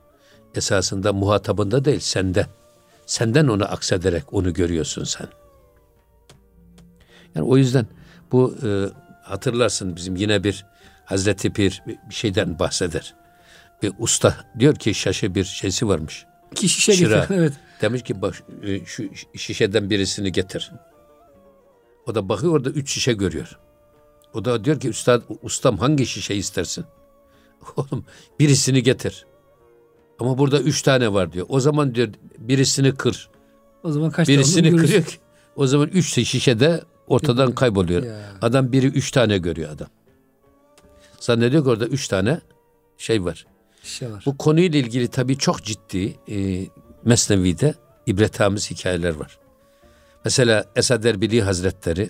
esasında 0.56 1.14
muhatabında 1.14 1.86
değil 1.86 2.00
sende. 2.00 2.48
Senden 3.06 3.48
onu 3.48 3.66
aksederek 3.66 4.34
onu 4.34 4.54
görüyorsun 4.54 5.04
sen. 5.04 5.28
Yani 7.36 7.46
o 7.48 7.58
yüzden 7.58 7.88
bu 8.32 8.56
e, 8.64 8.86
hatırlarsın 9.24 9.96
bizim 9.96 10.16
yine 10.16 10.44
bir 10.44 10.66
Hazreti 11.06 11.54
Pir 11.54 11.84
bir 11.88 12.14
şeyden 12.14 12.60
bahseder. 12.60 13.16
Bir 13.84 13.94
usta 14.00 14.36
diyor 14.60 14.76
ki 14.76 14.94
şaşı 14.94 15.36
bir 15.36 15.44
şeysi 15.44 15.88
varmış. 15.88 16.26
İki 16.52 16.70
şişe 16.70 16.94
Şıra. 16.94 17.20
getir. 17.20 17.36
Evet. 17.36 17.54
Demiş 17.82 18.04
ki 18.04 18.22
bak 18.22 18.44
e, 18.64 18.86
şu 18.86 19.04
şişeden 19.36 19.90
birisini 19.90 20.32
getir. 20.32 20.72
O 22.08 22.16
da 22.16 22.30
bakıyor 22.30 22.54
orada 22.54 22.70
üç 22.70 22.92
şişe 22.92 23.14
görüyor. 23.14 23.60
O 24.34 24.46
da 24.46 24.66
diyor 24.66 24.80
ki 24.80 24.90
üstad 24.90 25.22
ustam 25.42 25.78
hangi 25.78 26.06
şişe 26.06 26.36
istersin? 26.36 26.86
Oğlum 27.76 28.06
birisini 28.40 28.84
getir. 28.84 29.26
Ama 30.20 30.38
burada 30.38 30.60
üç 30.60 30.82
tane 30.82 31.14
var 31.14 31.34
diyor. 31.34 31.46
O 31.50 31.60
zaman 31.60 31.96
diyor 31.96 32.10
birisini 32.38 32.96
kır. 32.96 33.30
O 33.84 33.92
zaman 33.92 34.12
kaç 34.12 34.28
tane 34.28 34.38
Birisini 34.38 34.68
olduğunu 34.68 34.82
kırıyor 34.82 35.04
ki. 35.04 35.16
O 35.56 35.68
zaman 35.68 35.88
üç 35.88 36.28
şişe 36.28 36.60
de 36.60 36.84
ortadan 37.08 37.56
kayboluyor. 37.56 38.04
Ya. 38.04 38.32
Adam 38.42 38.72
biri 38.72 38.88
üç 38.88 39.12
tane 39.12 39.38
görüyor 39.38 39.72
adam. 39.72 39.88
Zannediyor 41.20 41.64
ki 41.64 41.70
orada 41.70 41.86
üç 41.88 42.08
tane 42.08 42.42
şey 42.98 43.26
var. 43.26 43.46
Şişe 43.84 44.12
var. 44.12 44.24
Bu 44.26 44.38
konuyla 44.38 44.80
ilgili 44.80 45.08
tabii 45.08 45.38
çok 45.38 45.64
ciddi 45.64 46.16
e, 46.30 46.66
Mesnevi'de 47.06 47.76
ibretamiz 48.08 48.72
hikayeler 48.72 49.16
var. 49.16 49.40
Mesela 50.26 50.66
Esad 50.76 51.04
Erbili 51.04 51.42
Hazretleri, 51.42 52.10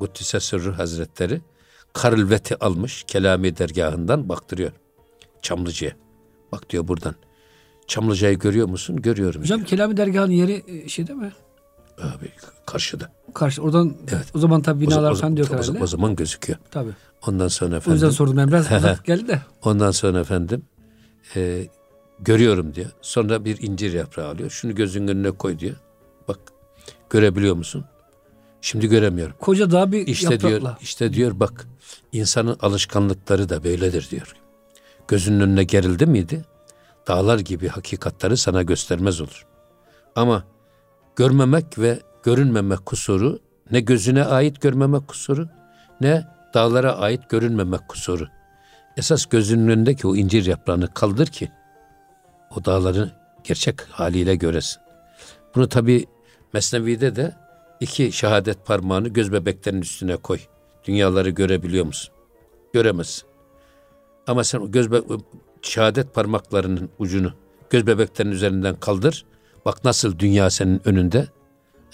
Kuddise 0.00 0.40
Sırrı 0.40 0.70
Hazretleri 0.70 1.40
Karılveti 1.92 2.64
almış 2.64 3.04
Kelami 3.06 3.56
dergahından 3.56 4.28
baktırıyor 4.28 4.72
Çamlıca'ya. 5.42 5.92
Bak 6.52 6.70
diyor 6.70 6.88
buradan. 6.88 7.14
Çamlıca'yı 7.86 8.38
görüyor 8.38 8.68
musun? 8.68 8.96
Görüyorum. 8.96 9.40
Hocam 9.42 9.64
Kelami 9.64 9.96
dergahının 9.96 10.32
yeri 10.32 10.64
e, 10.66 10.88
şey 10.88 11.06
değil 11.06 11.18
mi? 11.18 11.32
diyor. 11.98 12.12
Abi 12.12 12.30
karşıda. 12.66 13.12
Karşı 13.34 13.62
oradan 13.62 13.96
Evet. 14.12 14.26
o 14.34 14.38
zaman 14.38 14.62
tabii 14.62 14.86
O, 14.86 14.90
binalar 14.90 15.10
o- 15.10 15.14
falan 15.14 15.36
diyor 15.36 15.48
o- 15.50 15.54
o- 15.54 15.58
herhalde. 15.58 15.82
o 15.82 15.86
zaman 15.86 16.16
gözüküyor. 16.16 16.58
Tabii. 16.70 16.90
Ondan 17.26 17.48
sonra 17.48 17.74
O 17.74 17.76
efendim. 17.76 17.92
yüzden 17.94 18.10
sordum 18.10 18.36
ben 18.36 18.48
biraz 18.48 18.72
uzak 18.72 19.04
geldi 19.04 19.28
de. 19.28 19.42
Ondan 19.64 19.90
sonra 19.90 20.20
efendim 20.20 20.62
e, 21.36 21.66
görüyorum 22.20 22.74
diyor. 22.74 22.90
Sonra 23.00 23.44
bir 23.44 23.62
incir 23.62 23.92
yaprağı 23.92 24.28
alıyor. 24.28 24.50
Şunu 24.50 24.74
gözün 24.74 25.08
önüne 25.08 25.30
koy 25.30 25.58
diyor. 25.58 25.76
Bak 26.28 26.38
görebiliyor 27.10 27.54
musun? 27.54 27.84
Şimdi 28.60 28.86
göremiyorum. 28.86 29.34
Koca 29.40 29.70
daha 29.70 29.92
bir 29.92 30.06
İşte 30.06 30.32
yaprakla. 30.32 30.60
diyor, 30.60 30.76
işte 30.80 31.12
diyor 31.12 31.40
bak 31.40 31.66
insanın 32.12 32.56
alışkanlıkları 32.60 33.48
da 33.48 33.64
böyledir 33.64 34.08
diyor. 34.10 34.36
Gözünün 35.08 35.40
önüne 35.40 35.64
gerildi 35.64 36.06
miydi? 36.06 36.44
Dağlar 37.08 37.38
gibi 37.38 37.68
hakikatleri 37.68 38.36
sana 38.36 38.62
göstermez 38.62 39.20
olur. 39.20 39.46
Ama 40.16 40.44
görmemek 41.16 41.78
ve 41.78 42.00
görünmemek 42.22 42.86
kusuru 42.86 43.38
ne 43.70 43.80
gözüne 43.80 44.24
ait 44.24 44.60
görmemek 44.60 45.08
kusuru 45.08 45.48
ne 46.00 46.26
dağlara 46.54 46.96
ait 46.96 47.30
görünmemek 47.30 47.88
kusuru. 47.88 48.28
Esas 48.96 49.26
gözünün 49.26 49.68
önündeki 49.68 50.06
o 50.06 50.16
incir 50.16 50.46
yaprağını 50.46 50.94
kaldır 50.94 51.26
ki 51.26 51.50
o 52.56 52.64
dağları 52.64 53.12
gerçek 53.44 53.80
haliyle 53.80 54.34
göresin. 54.36 54.82
Bunu 55.54 55.68
tabi 55.68 56.06
Mesnevi'de 56.52 57.16
de 57.16 57.34
iki 57.80 58.12
şehadet 58.12 58.66
parmağını 58.66 59.08
göz 59.08 59.32
bebeklerinin 59.32 59.80
üstüne 59.82 60.16
koy. 60.16 60.38
Dünyaları 60.84 61.30
görebiliyor 61.30 61.86
musun? 61.86 62.14
Göremezsin. 62.72 63.24
Ama 64.26 64.44
sen 64.44 64.70
göz 64.70 64.88
şehadet 65.62 66.14
parmaklarının 66.14 66.90
ucunu 66.98 67.32
göz 67.70 67.86
bebeklerinin 67.86 68.34
üzerinden 68.34 68.80
kaldır. 68.80 69.24
Bak 69.64 69.84
nasıl 69.84 70.18
dünya 70.18 70.50
senin 70.50 70.88
önünde 70.88 71.28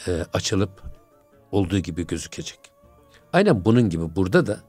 e, 0.07 0.25
açılıp 0.33 0.83
olduğu 1.52 1.78
gibi 1.78 2.07
gözükecek. 2.07 2.59
Aynen 3.33 3.64
bunun 3.64 3.90
gibi 3.90 4.16
burada 4.16 4.47
da 4.47 4.61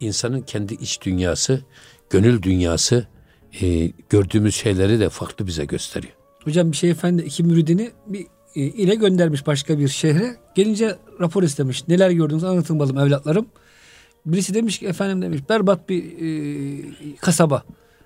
insanın 0.00 0.40
kendi 0.40 0.74
iç 0.74 1.00
dünyası, 1.02 1.62
gönül 2.10 2.42
dünyası 2.42 3.06
e, 3.60 3.86
gördüğümüz 3.86 4.54
şeyleri 4.54 5.00
de 5.00 5.08
farklı 5.08 5.46
bize 5.46 5.64
gösteriyor. 5.64 6.14
Hocam 6.44 6.72
bir 6.72 6.76
şey 6.76 6.90
efendi 6.90 7.22
iki 7.22 7.44
müridini 7.44 7.90
bir 8.06 8.26
ile 8.54 8.94
göndermiş 8.94 9.46
başka 9.46 9.78
bir 9.78 9.88
şehre. 9.88 10.36
Gelince 10.54 10.96
rapor 11.20 11.42
istemiş. 11.42 11.88
Neler 11.88 12.10
gördünüz 12.10 12.44
anlatın 12.44 12.78
bakalım 12.78 12.98
evlatlarım. 12.98 13.46
Birisi 14.26 14.54
demiş 14.54 14.78
ki 14.78 14.86
efendim 14.86 15.22
demiş 15.22 15.40
berbat 15.48 15.88
bir 15.88 16.04
e, 16.04 17.16
kasaba. 17.16 17.62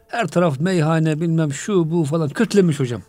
Her 0.08 0.26
taraf 0.26 0.60
meyhane 0.60 1.20
bilmem 1.20 1.52
şu 1.52 1.90
bu 1.90 2.04
falan 2.04 2.28
kötülemiş 2.28 2.80
hocam. 2.80 3.02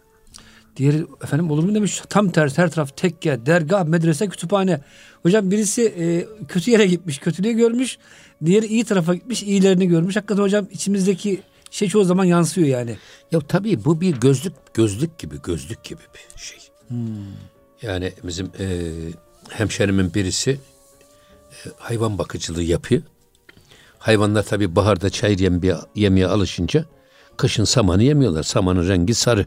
Diğeri 0.76 1.06
efendim 1.24 1.52
olur 1.52 1.64
mu 1.64 1.76
demiş 1.76 2.02
tam 2.10 2.30
tersi 2.30 2.62
her 2.62 2.72
taraf 2.72 2.98
tekke, 2.98 3.46
dergah, 3.46 3.84
medrese, 3.84 4.30
kütüphane. 4.30 4.82
Hocam 5.24 5.52
birisi 5.52 5.82
e, 5.84 6.28
kötü 6.48 6.72
yere 6.72 6.86
gitmiş, 6.86 7.18
kötülüğü 7.18 7.52
görmüş. 7.52 7.98
Diğeri 8.46 8.66
iyi 8.66 8.84
tarafa 8.84 9.16
gitmiş, 9.16 9.44
iyilerini 9.44 9.88
görmüş. 9.88 10.16
Hakikaten 10.16 10.44
hocam 10.44 10.68
içimizdeki 10.72 11.42
şey 11.72 11.88
çoğu 11.88 12.04
zaman 12.04 12.26
yansıyor 12.26 12.68
yani. 12.68 12.98
Ya 13.32 13.40
tabii 13.40 13.86
bu 13.86 14.02
bir 14.02 14.16
gözlük 14.16 14.54
gözlük 14.74 15.18
gibi 15.18 15.36
gözlük 15.44 15.84
gibi 15.84 16.02
bir 16.14 16.40
şey. 16.40 16.59
Yani 17.82 18.14
bizim 18.24 18.52
e, 18.60 18.66
hemşerimin 19.50 20.14
birisi 20.14 20.52
e, 21.52 21.56
hayvan 21.78 22.18
bakıcılığı 22.18 22.64
yapıyor. 22.64 23.02
Hayvanlar 24.00 24.44
tabii 24.44 24.76
baharda 24.76 25.10
çayır 25.10 25.40
yemeye, 25.40 25.76
yemeye 25.96 26.28
alışınca 26.28 26.86
kışın 27.38 27.64
samanı 27.64 28.04
yemiyorlar. 28.04 28.44
Samanın 28.44 28.90
rengi 28.90 29.14
sarı. 29.14 29.46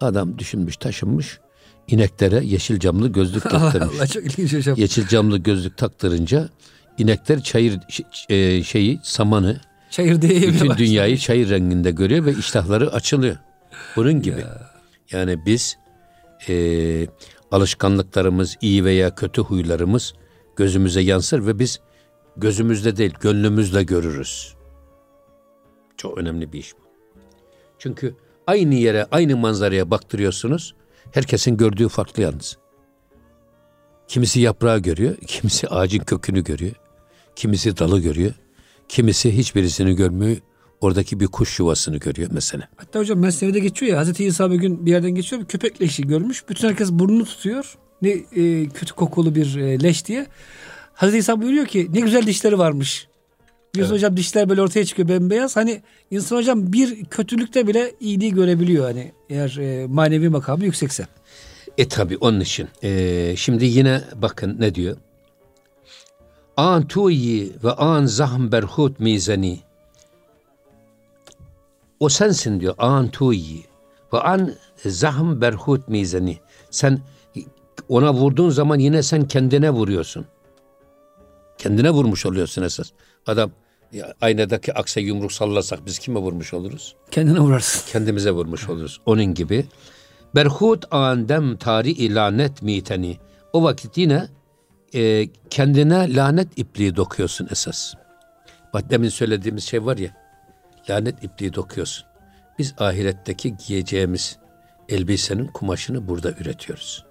Adam 0.00 0.38
düşünmüş 0.38 0.76
taşınmış 0.76 1.38
ineklere 1.88 2.44
yeşil 2.44 2.78
camlı 2.80 3.08
gözlük 3.08 3.42
taktırmış. 3.50 3.96
Allah 3.98 4.06
çok 4.06 4.24
ilginç 4.24 4.52
hocam. 4.54 4.76
yeşil 4.78 5.08
camlı 5.08 5.38
gözlük 5.38 5.76
taktırınca 5.78 6.48
inekler 6.98 7.42
çayır 7.42 7.80
e, 8.28 8.62
şeyi 8.62 9.00
samanı 9.02 9.60
Çayır 9.90 10.22
diye 10.22 10.32
bütün 10.32 10.42
yemiyorlar. 10.46 10.78
dünyayı 10.78 11.18
çayır 11.18 11.50
renginde 11.50 11.90
görüyor 11.90 12.24
ve 12.24 12.32
iştahları 12.32 12.92
açılıyor. 12.92 13.36
Bunun 13.96 14.22
gibi. 14.22 14.44
Yani 15.10 15.46
biz 15.46 15.76
e, 16.48 17.06
alışkanlıklarımız, 17.50 18.56
iyi 18.60 18.84
veya 18.84 19.14
kötü 19.14 19.42
huylarımız 19.42 20.14
gözümüze 20.56 21.00
yansır 21.00 21.46
ve 21.46 21.58
biz 21.58 21.80
gözümüzde 22.36 22.96
değil 22.96 23.14
gönlümüzle 23.20 23.82
görürüz. 23.82 24.54
Çok 25.96 26.18
önemli 26.18 26.52
bir 26.52 26.58
iş 26.58 26.72
bu. 26.74 26.82
Çünkü 27.78 28.14
aynı 28.46 28.74
yere, 28.74 29.06
aynı 29.10 29.36
manzaraya 29.36 29.90
baktırıyorsunuz. 29.90 30.74
Herkesin 31.12 31.56
gördüğü 31.56 31.88
farklı 31.88 32.22
yalnız. 32.22 32.58
Kimisi 34.08 34.40
yaprağı 34.40 34.78
görüyor, 34.78 35.16
kimisi 35.26 35.68
ağacın 35.68 35.98
kökünü 35.98 36.44
görüyor, 36.44 36.74
kimisi 37.36 37.78
dalı 37.78 38.00
görüyor, 38.00 38.32
kimisi 38.88 39.36
hiçbirisini 39.36 39.96
görmüyor, 39.96 40.36
oradaki 40.82 41.20
bir 41.20 41.26
kuş 41.26 41.58
yuvasını 41.58 41.96
görüyor 41.96 42.28
mesela. 42.32 42.68
Hatta 42.76 42.98
hocam 42.98 43.18
Mesnevi'de 43.18 43.58
geçiyor 43.58 43.92
ya 43.92 43.98
Hazreti 43.98 44.24
İsa 44.24 44.50
bir 44.50 44.56
gün 44.56 44.86
bir 44.86 44.90
yerden 44.90 45.10
geçiyor 45.10 45.42
bir 45.42 45.46
köpek 45.46 45.82
leşi 45.82 46.06
görmüş. 46.06 46.48
Bütün 46.48 46.68
herkes 46.68 46.92
burnunu 46.92 47.24
tutuyor. 47.24 47.78
Ne 48.02 48.10
e, 48.10 48.68
kötü 48.68 48.94
kokulu 48.94 49.34
bir 49.34 49.56
e, 49.56 49.82
leş 49.82 50.06
diye. 50.06 50.26
Hazreti 50.94 51.18
İsa 51.18 51.42
buyuruyor 51.42 51.66
ki 51.66 51.88
ne 51.92 52.00
güzel 52.00 52.26
dişleri 52.26 52.58
varmış. 52.58 53.08
Biliyorsun 53.74 53.94
evet. 53.94 54.02
hocam 54.02 54.16
dişler 54.16 54.48
böyle 54.48 54.62
ortaya 54.62 54.84
çıkıyor 54.84 55.08
bembeyaz. 55.08 55.56
Hani 55.56 55.82
insan 56.10 56.36
hocam 56.36 56.72
bir 56.72 57.04
kötülükte 57.04 57.66
bile 57.66 57.92
iyiliği 58.00 58.34
görebiliyor 58.34 58.84
hani 58.84 59.12
eğer 59.30 59.56
e, 59.56 59.86
manevi 59.86 60.28
makamı 60.28 60.64
yüksekse. 60.64 61.06
E 61.78 61.88
tabi 61.88 62.16
onun 62.16 62.40
için. 62.40 62.68
E, 62.82 63.34
şimdi 63.36 63.64
yine 63.64 64.00
bakın 64.14 64.56
ne 64.60 64.74
diyor? 64.74 64.96
An 66.56 66.88
tuyi 66.88 67.52
ve 67.64 67.72
an 67.72 68.06
zahm 68.06 68.52
berhut 68.52 69.00
mizani. 69.00 69.60
O 72.02 72.08
sensin 72.08 72.60
diyor. 72.60 72.74
An 72.78 73.08
tuyi 73.08 73.64
ve 74.12 74.20
an 74.20 74.54
zahm 74.86 75.40
berhut 75.40 75.88
mizani. 75.88 76.38
Sen 76.70 77.00
ona 77.88 78.14
vurduğun 78.14 78.50
zaman 78.50 78.78
yine 78.78 79.02
sen 79.02 79.28
kendine 79.28 79.70
vuruyorsun. 79.70 80.26
Kendine 81.58 81.90
vurmuş 81.90 82.26
oluyorsun 82.26 82.62
esas. 82.62 82.90
Adam 83.26 83.50
ya, 83.92 84.14
aynadaki 84.20 84.74
akse 84.74 85.00
yumruk 85.00 85.32
sallasak 85.32 85.86
biz 85.86 85.98
kime 85.98 86.20
vurmuş 86.20 86.54
oluruz? 86.54 86.96
Kendine 87.10 87.38
vurarsın. 87.38 87.92
Kendimize 87.92 88.30
vurmuş 88.30 88.68
oluruz. 88.68 89.00
Onun 89.06 89.34
gibi. 89.34 89.66
Berhut 90.34 90.84
andem 90.94 91.56
tari 91.56 92.14
lanet 92.14 92.62
miteni. 92.62 93.18
O 93.52 93.62
vakit 93.62 93.98
yine 93.98 94.28
e, 94.94 95.28
kendine 95.50 96.14
lanet 96.14 96.48
ipliği 96.58 96.96
dokuyorsun 96.96 97.48
esas. 97.50 97.94
Bak 98.74 98.90
demin 98.90 99.08
söylediğimiz 99.08 99.64
şey 99.64 99.84
var 99.84 99.96
ya. 99.96 100.21
Lanet 100.90 101.24
ipliği 101.24 101.54
dokuyorsun. 101.54 102.06
Biz 102.58 102.74
ahiretteki 102.78 103.56
giyeceğimiz 103.56 104.38
elbisenin 104.88 105.46
kumaşını 105.46 106.08
burada 106.08 106.32
üretiyoruz. 106.32 107.06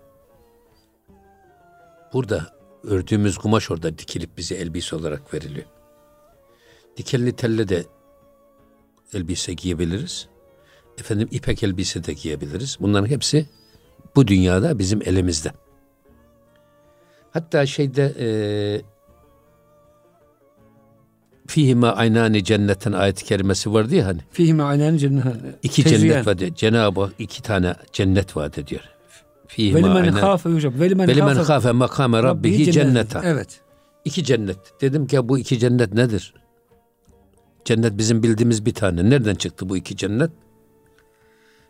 Burada 2.14 2.48
ördüğümüz 2.84 3.38
kumaş 3.38 3.72
orada 3.72 3.98
dikilip 3.98 4.38
bize 4.38 4.56
elbise 4.56 4.96
olarak 4.96 5.34
veriliyor. 5.34 5.66
Dikenli 6.98 7.36
telle 7.36 7.70
de 7.70 7.86
elbise 9.14 9.54
giyebiliriz. 9.54 10.28
Efendim 11.00 11.28
ipek 11.32 11.64
elbise 11.64 12.04
de 12.04 12.14
giyebiliriz. 12.14 12.78
Bunların 12.80 13.08
hepsi 13.08 13.50
bu 14.16 14.28
dünyada 14.28 14.80
bizim 14.80 15.02
elimizde. 15.02 15.52
Hatta 17.32 17.66
şeyde 17.66 18.14
e, 18.20 18.28
Fihime 21.52 21.88
aynani 21.88 22.44
cennetten 22.44 22.92
ayet-i 22.92 23.26
kerimesi 23.26 23.74
vardı 23.74 23.96
ya 23.96 24.06
hani. 24.06 24.20
Fihime 24.32 24.64
aynani 24.64 25.00
cennet. 25.00 25.26
İki 25.64 25.84
cennet 25.84 26.28
var 26.28 26.38
diyor. 26.38 26.56
Cenab-ı 26.56 27.02
Hak 27.02 27.14
iki 27.20 27.44
tane 27.44 27.76
cennet 27.94 28.38
vaat 28.38 28.58
ediyor. 28.58 28.82
Fihime 29.48 29.80
Velimen 29.80 29.96
aynen. 29.96 30.12
hafe 30.12 30.50
hocam. 30.50 30.80
Velimen, 30.80 31.08
Velimen 31.08 31.36
hafe 31.36 31.72
makame 31.72 32.24
rabbihi 32.24 32.72
cenneta. 32.72 33.22
Evet. 33.26 33.62
İki 34.06 34.24
cennet. 34.24 34.58
Dedim 34.82 35.08
ki 35.08 35.30
bu 35.30 35.40
iki 35.40 35.60
cennet 35.60 35.94
nedir? 35.94 36.34
Cennet 37.66 37.98
bizim 37.98 38.24
bildiğimiz 38.24 38.66
bir 38.66 38.74
tane. 38.74 39.10
Nereden 39.10 39.36
çıktı 39.36 39.70
bu 39.70 39.78
iki 39.78 39.98
cennet? 39.98 40.32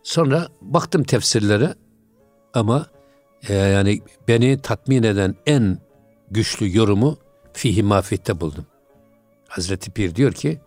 Sonra 0.03 0.47
baktım 0.61 1.03
tefsirlere 1.03 1.73
ama 2.53 2.85
e, 3.49 3.53
yani 3.53 4.01
beni 4.27 4.59
tatmin 4.61 5.03
eden 5.03 5.35
en 5.45 5.77
güçlü 6.31 6.77
yorumu 6.77 7.17
fihi 7.53 7.83
mafihte 7.83 8.41
buldum. 8.41 8.65
Hazreti 9.51 9.91
Pir 9.91 10.15
diyor 10.15 10.31
ki 10.31 10.61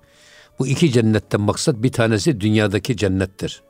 bu 0.58 0.66
iki 0.66 0.92
cennetten 0.92 1.40
maksat 1.40 1.82
bir 1.82 1.92
tanesi 1.92 2.40
dünyadaki 2.40 2.96
cennettir. 2.96 3.62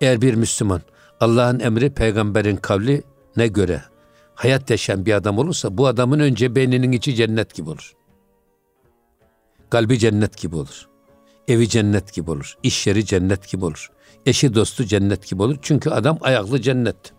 Eğer 0.00 0.20
bir 0.20 0.34
Müslüman 0.34 0.82
Allah'ın 1.20 1.60
emri 1.60 1.90
peygamberin 1.90 2.56
kavli 2.56 3.02
ne 3.36 3.46
göre 3.46 3.82
hayat 4.34 4.70
yaşayan 4.70 5.06
bir 5.06 5.12
adam 5.12 5.38
olursa 5.38 5.78
bu 5.78 5.86
adamın 5.86 6.20
önce 6.20 6.54
beyninin 6.54 6.92
içi 6.92 7.14
cennet 7.14 7.54
gibi 7.54 7.70
olur. 7.70 7.92
Kalbi 9.70 9.98
cennet 9.98 10.38
gibi 10.38 10.56
olur. 10.56 10.88
Evi 11.48 11.68
cennet 11.68 12.14
gibi 12.14 12.30
olur. 12.30 12.58
İş 12.62 12.86
yeri 12.86 13.04
cennet 13.04 13.48
gibi 13.48 13.64
olur. 13.64 13.90
Eşi 14.26 14.54
dostu 14.54 14.84
cennet 14.84 15.26
gibi 15.26 15.42
olur. 15.42 15.56
Çünkü 15.62 15.90
adam 15.90 16.18
ayaklı 16.20 16.60
cennet. 16.60 17.12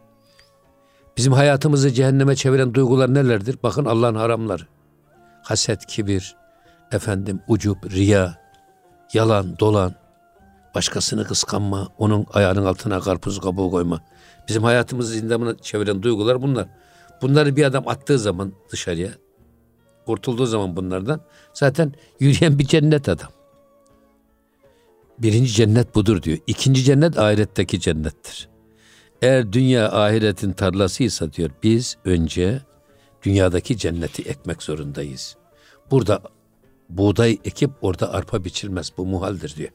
Bizim 1.18 1.34
hayatımızı 1.34 1.92
cehenneme 1.92 2.36
çeviren 2.36 2.74
duygular 2.74 3.14
nelerdir? 3.14 3.58
Bakın 3.64 3.86
Allah'ın 3.86 4.16
haramları. 4.16 4.77
Haset, 5.48 5.86
kibir, 5.86 6.36
efendim 6.92 7.40
ucup, 7.48 7.92
riya, 7.92 8.38
yalan, 9.14 9.60
dolan, 9.60 9.96
başkasını 10.76 11.24
kıskanma, 11.24 11.88
onun 11.98 12.26
ayağının 12.34 12.66
altına 12.66 13.00
karpuz 13.00 13.40
kabuğu 13.40 13.72
koyma. 13.72 14.02
Bizim 14.48 14.64
hayatımızı 14.64 15.14
zindanına 15.14 15.58
çeviren 15.58 16.04
duygular 16.04 16.42
bunlar. 16.42 16.68
Bunları 17.22 17.56
bir 17.56 17.64
adam 17.64 17.88
attığı 17.88 18.20
zaman 18.20 18.54
dışarıya, 18.72 19.12
kurtulduğu 20.06 20.46
zaman 20.46 20.76
bunlardan 20.76 21.22
zaten 21.54 21.94
yürüyen 22.20 22.60
bir 22.60 22.66
cennet 22.66 23.10
adam. 23.10 23.30
Birinci 25.20 25.52
cennet 25.54 25.96
budur 25.96 26.24
diyor. 26.24 26.38
İkinci 26.48 26.84
cennet 26.84 27.20
ahiretteki 27.20 27.80
cennettir. 27.80 28.50
Eğer 29.22 29.54
dünya 29.54 29.92
ahiretin 29.92 30.52
tarlasıysa 30.52 31.34
diyor 31.34 31.50
biz 31.64 31.98
önce 32.06 32.62
dünyadaki 33.28 33.78
cenneti 33.78 34.22
ekmek 34.22 34.64
zorundayız. 34.64 35.36
Burada 35.92 36.22
buğday 36.90 37.38
ekip 37.46 37.72
orada 37.82 38.14
arpa 38.14 38.44
biçilmez. 38.44 38.92
Bu 38.98 39.06
muhaldir 39.06 39.56
diyor. 39.56 39.70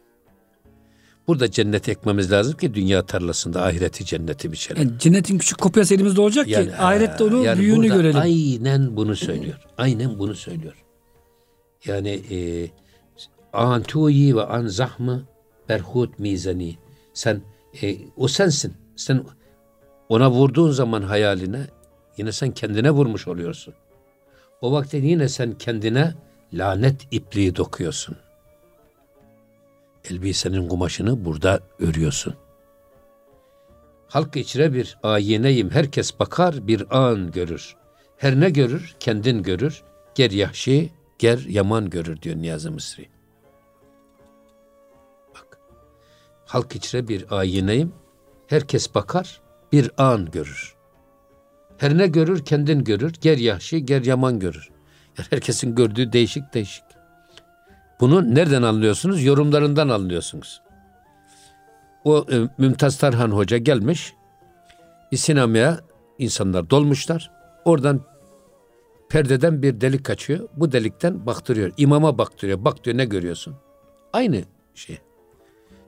Burada 1.28 1.50
cenneti 1.50 1.90
ekmemiz 1.90 2.32
lazım 2.32 2.56
ki 2.56 2.74
dünya 2.74 3.06
tarlasında 3.06 3.64
ahireti 3.64 4.04
cenneti 4.04 4.52
biçelim. 4.52 4.82
Yani 4.82 4.98
cennetin 4.98 5.38
küçük 5.38 5.58
kopyası 5.58 5.94
elimizde 5.94 6.20
olacak 6.20 6.48
yani, 6.48 6.66
ki 6.66 6.76
ahirette 6.76 7.24
onun 7.24 7.42
yani 7.42 7.58
büyüğünü 7.58 7.88
görelim. 7.88 8.20
Aynen 8.20 8.96
bunu 8.96 9.16
söylüyor. 9.16 9.58
Aynen 9.78 10.18
bunu 10.18 10.34
söylüyor. 10.34 10.84
Yani 11.86 12.22
e, 12.30 12.68
antuyi 13.52 14.36
ve 14.36 14.42
an 14.42 14.66
zahmı 14.66 15.22
berhut 15.68 16.18
mizani. 16.18 16.76
Sen 17.14 17.42
e, 17.82 17.96
o 18.16 18.28
sensin. 18.28 18.74
Sen 18.96 19.24
ona 20.08 20.30
vurduğun 20.30 20.70
zaman 20.70 21.02
hayaline 21.02 21.66
yine 22.16 22.32
sen 22.32 22.50
kendine 22.50 22.90
vurmuş 22.90 23.28
oluyorsun. 23.28 23.74
O 24.60 24.72
vakti 24.72 24.96
yine 24.96 25.28
sen 25.28 25.52
kendine 25.58 26.14
lanet 26.52 27.06
ipliği 27.10 27.56
dokuyorsun. 27.56 28.16
Elbisenin 30.10 30.68
kumaşını 30.68 31.24
burada 31.24 31.60
örüyorsun. 31.78 32.34
Halk 34.08 34.36
içre 34.36 34.72
bir 34.72 34.98
ayineyim 35.02 35.70
herkes 35.70 36.18
bakar 36.18 36.66
bir 36.68 36.98
an 36.98 37.30
görür. 37.30 37.76
Her 38.16 38.40
ne 38.40 38.50
görür 38.50 38.94
kendin 39.00 39.42
görür. 39.42 39.82
Ger 40.14 40.30
yahşi 40.30 40.90
ger 41.18 41.38
yaman 41.38 41.90
görür 41.90 42.22
diyor 42.22 42.36
Niyazi 42.36 42.70
Mısri. 42.70 43.08
Bak 45.34 45.58
halk 46.46 46.76
içre 46.76 47.08
bir 47.08 47.38
ayineyim 47.38 47.92
herkes 48.46 48.94
bakar 48.94 49.40
bir 49.72 49.90
an 49.96 50.30
görür. 50.30 50.81
Her 51.82 51.98
ne 51.98 52.06
görür 52.06 52.44
kendin 52.44 52.84
görür. 52.84 53.12
Ger 53.20 53.38
yahşi 53.38 53.86
ger 53.86 54.02
yaman 54.04 54.38
görür. 54.38 54.70
Yani 55.18 55.26
herkesin 55.30 55.74
gördüğü 55.74 56.12
değişik 56.12 56.54
değişik. 56.54 56.84
Bunu 58.00 58.34
nereden 58.34 58.62
anlıyorsunuz? 58.62 59.24
Yorumlarından 59.24 59.88
anlıyorsunuz. 59.88 60.62
O 62.04 62.26
e, 62.32 62.36
Mümtaz 62.58 62.98
Tarhan 62.98 63.30
Hoca 63.30 63.58
gelmiş. 63.58 64.14
Sinemaya 65.14 65.80
insanlar 66.18 66.70
dolmuşlar. 66.70 67.30
Oradan 67.64 68.00
perdeden 69.10 69.62
bir 69.62 69.80
delik 69.80 70.04
kaçıyor. 70.04 70.48
Bu 70.56 70.72
delikten 70.72 71.26
baktırıyor. 71.26 71.72
İmama 71.76 72.18
baktırıyor. 72.18 72.64
Bak 72.64 72.84
diyor 72.84 72.96
ne 72.96 73.04
görüyorsun? 73.04 73.54
Aynı 74.12 74.42
şey. 74.74 74.98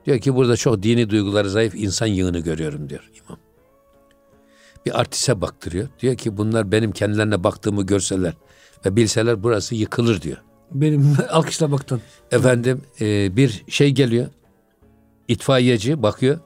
Diyor 0.07 0.19
ki 0.19 0.35
burada 0.35 0.57
çok 0.57 0.83
dini 0.83 1.11
duyguları 1.11 1.51
zayıf 1.51 1.75
insan 1.75 2.07
yığını 2.07 2.39
görüyorum 2.39 2.89
diyor 2.89 3.11
imam. 3.21 3.44
Bir 4.87 5.01
artise 5.01 5.41
baktırıyor. 5.41 5.89
Diyor 6.01 6.17
ki 6.17 6.37
bunlar 6.37 6.73
benim 6.73 6.93
kendilerine 6.93 7.45
baktığımı 7.45 7.87
görseler 7.87 8.35
ve 8.87 8.97
bilseler 8.97 9.43
burası 9.43 9.75
yıkılır 9.75 10.21
diyor. 10.23 10.37
Benim 10.71 11.17
alkışlamaktan. 11.31 12.01
Efendim 12.33 12.83
e, 13.01 13.37
bir 13.37 13.65
şey 13.69 13.91
geliyor. 13.91 14.27
İtfaiyeci 15.29 16.03
bakıyor. 16.03 16.39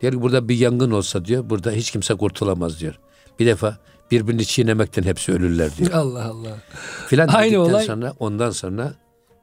Diyor 0.00 0.12
ki 0.12 0.22
burada 0.22 0.48
bir 0.48 0.56
yangın 0.56 0.90
olsa 0.90 1.24
diyor 1.24 1.50
burada 1.50 1.70
hiç 1.70 1.90
kimse 1.90 2.14
kurtulamaz 2.14 2.80
diyor. 2.80 2.98
Bir 3.38 3.46
defa 3.46 3.78
birbirini 4.10 4.46
çiğnemekten 4.46 5.02
hepsi 5.02 5.32
ölürler 5.32 5.76
diyor. 5.78 5.90
Allah 5.94 6.24
Allah. 6.24 6.58
Filan 7.06 7.28
Aynı 7.28 7.60
olay. 7.60 7.84
sonra 7.84 8.14
ondan 8.18 8.50
sonra 8.50 8.94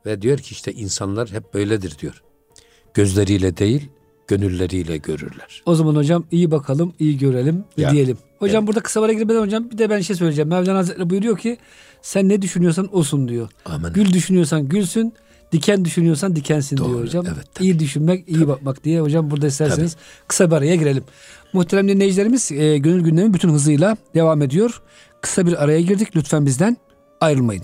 ve 0.05 0.21
diyor 0.21 0.37
ki 0.37 0.51
işte 0.51 0.73
insanlar 0.73 1.31
hep 1.31 1.53
böyledir 1.53 1.99
diyor. 1.99 2.23
Gözleriyle 2.93 3.57
değil 3.57 3.89
gönülleriyle 4.27 4.97
görürler. 4.97 5.61
O 5.65 5.75
zaman 5.75 5.95
hocam 5.95 6.25
iyi 6.31 6.51
bakalım, 6.51 6.93
iyi 6.99 7.17
görelim 7.17 7.63
ya, 7.77 7.91
diyelim. 7.91 8.17
Hocam 8.39 8.59
evet. 8.59 8.67
burada 8.67 8.79
kısa 8.79 9.01
bara 9.01 9.13
girmeden 9.13 9.41
hocam 9.41 9.71
bir 9.71 9.77
de 9.77 9.89
ben 9.89 10.01
şey 10.01 10.15
söyleyeceğim. 10.15 10.49
Mevlana 10.49 10.77
Hazretleri 10.77 11.09
buyuruyor 11.09 11.37
ki 11.37 11.57
sen 12.01 12.29
ne 12.29 12.41
düşünüyorsan 12.41 12.95
olsun 12.95 13.27
diyor. 13.27 13.49
Amin. 13.65 13.93
Gül 13.93 14.13
düşünüyorsan 14.13 14.69
gülsün, 14.69 15.13
diken 15.51 15.85
düşünüyorsan 15.85 16.35
dikensin 16.35 16.77
Doğru, 16.77 16.89
diyor 16.89 17.01
hocam. 17.01 17.25
Evet, 17.27 17.45
tabii. 17.53 17.67
iyi 17.67 17.79
düşünmek, 17.79 18.29
iyi 18.29 18.33
tabii. 18.33 18.47
bakmak 18.47 18.83
diye 18.83 19.01
hocam 19.01 19.31
burada 19.31 19.47
isterseniz 19.47 19.93
tabii. 19.93 20.03
kısa 20.27 20.51
bir 20.51 20.55
araya 20.55 20.75
girelim. 20.75 21.03
Muhterem 21.53 21.87
dinleyicilerimiz 21.87 22.51
e, 22.51 22.77
gönül 22.77 23.03
gündemi 23.03 23.33
bütün 23.33 23.49
hızıyla 23.49 23.97
devam 24.15 24.41
ediyor. 24.41 24.81
Kısa 25.21 25.45
bir 25.45 25.63
araya 25.63 25.81
girdik. 25.81 26.15
Lütfen 26.15 26.45
bizden 26.45 26.77
ayrılmayın. 27.21 27.63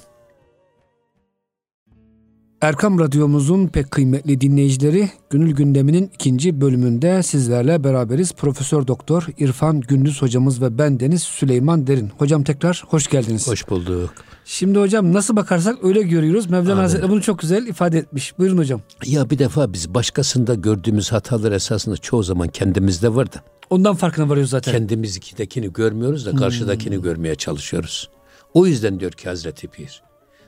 Erkam 2.63 2.99
Radyomuzun 2.99 3.67
pek 3.67 3.91
kıymetli 3.91 4.41
dinleyicileri 4.41 5.09
Gönül 5.29 5.55
Gündemi'nin 5.55 6.11
ikinci 6.13 6.61
bölümünde 6.61 7.23
sizlerle 7.23 7.83
beraberiz. 7.83 8.33
Profesör 8.33 8.87
Doktor 8.87 9.27
İrfan 9.37 9.81
Gündüz 9.81 10.21
hocamız 10.21 10.61
ve 10.61 10.77
ben 10.77 10.99
Deniz 10.99 11.23
Süleyman 11.23 11.87
Derin. 11.87 12.11
Hocam 12.17 12.43
tekrar 12.43 12.83
hoş 12.87 13.07
geldiniz. 13.07 13.47
Hoş 13.47 13.69
bulduk. 13.69 14.13
Şimdi 14.45 14.79
hocam 14.79 15.13
nasıl 15.13 15.35
bakarsak 15.35 15.83
öyle 15.83 16.01
görüyoruz. 16.01 16.49
Mevlana 16.49 16.71
Amin. 16.71 16.81
Hazretleri 16.81 17.11
bunu 17.11 17.21
çok 17.21 17.39
güzel 17.39 17.67
ifade 17.67 17.97
etmiş. 17.97 18.39
Buyurun 18.39 18.57
hocam. 18.57 18.81
Ya 19.05 19.29
bir 19.29 19.39
defa 19.39 19.73
biz 19.73 19.93
başkasında 19.93 20.53
gördüğümüz 20.53 21.11
hatalar 21.11 21.51
esasında 21.51 21.97
çoğu 21.97 22.23
zaman 22.23 22.47
kendimizde 22.47 23.15
var 23.15 23.33
da. 23.33 23.43
Ondan 23.69 23.95
farkına 23.95 24.29
varıyoruz 24.29 24.51
zaten. 24.51 24.71
Kendimizdekini 24.71 25.73
görmüyoruz 25.73 26.25
da 26.25 26.35
karşıdakini 26.35 26.95
hmm. 26.95 27.03
görmeye 27.03 27.35
çalışıyoruz. 27.35 28.09
O 28.53 28.65
yüzden 28.65 28.99
diyor 28.99 29.11
ki 29.11 29.29
Hazreti 29.29 29.67
Pir, 29.67 30.03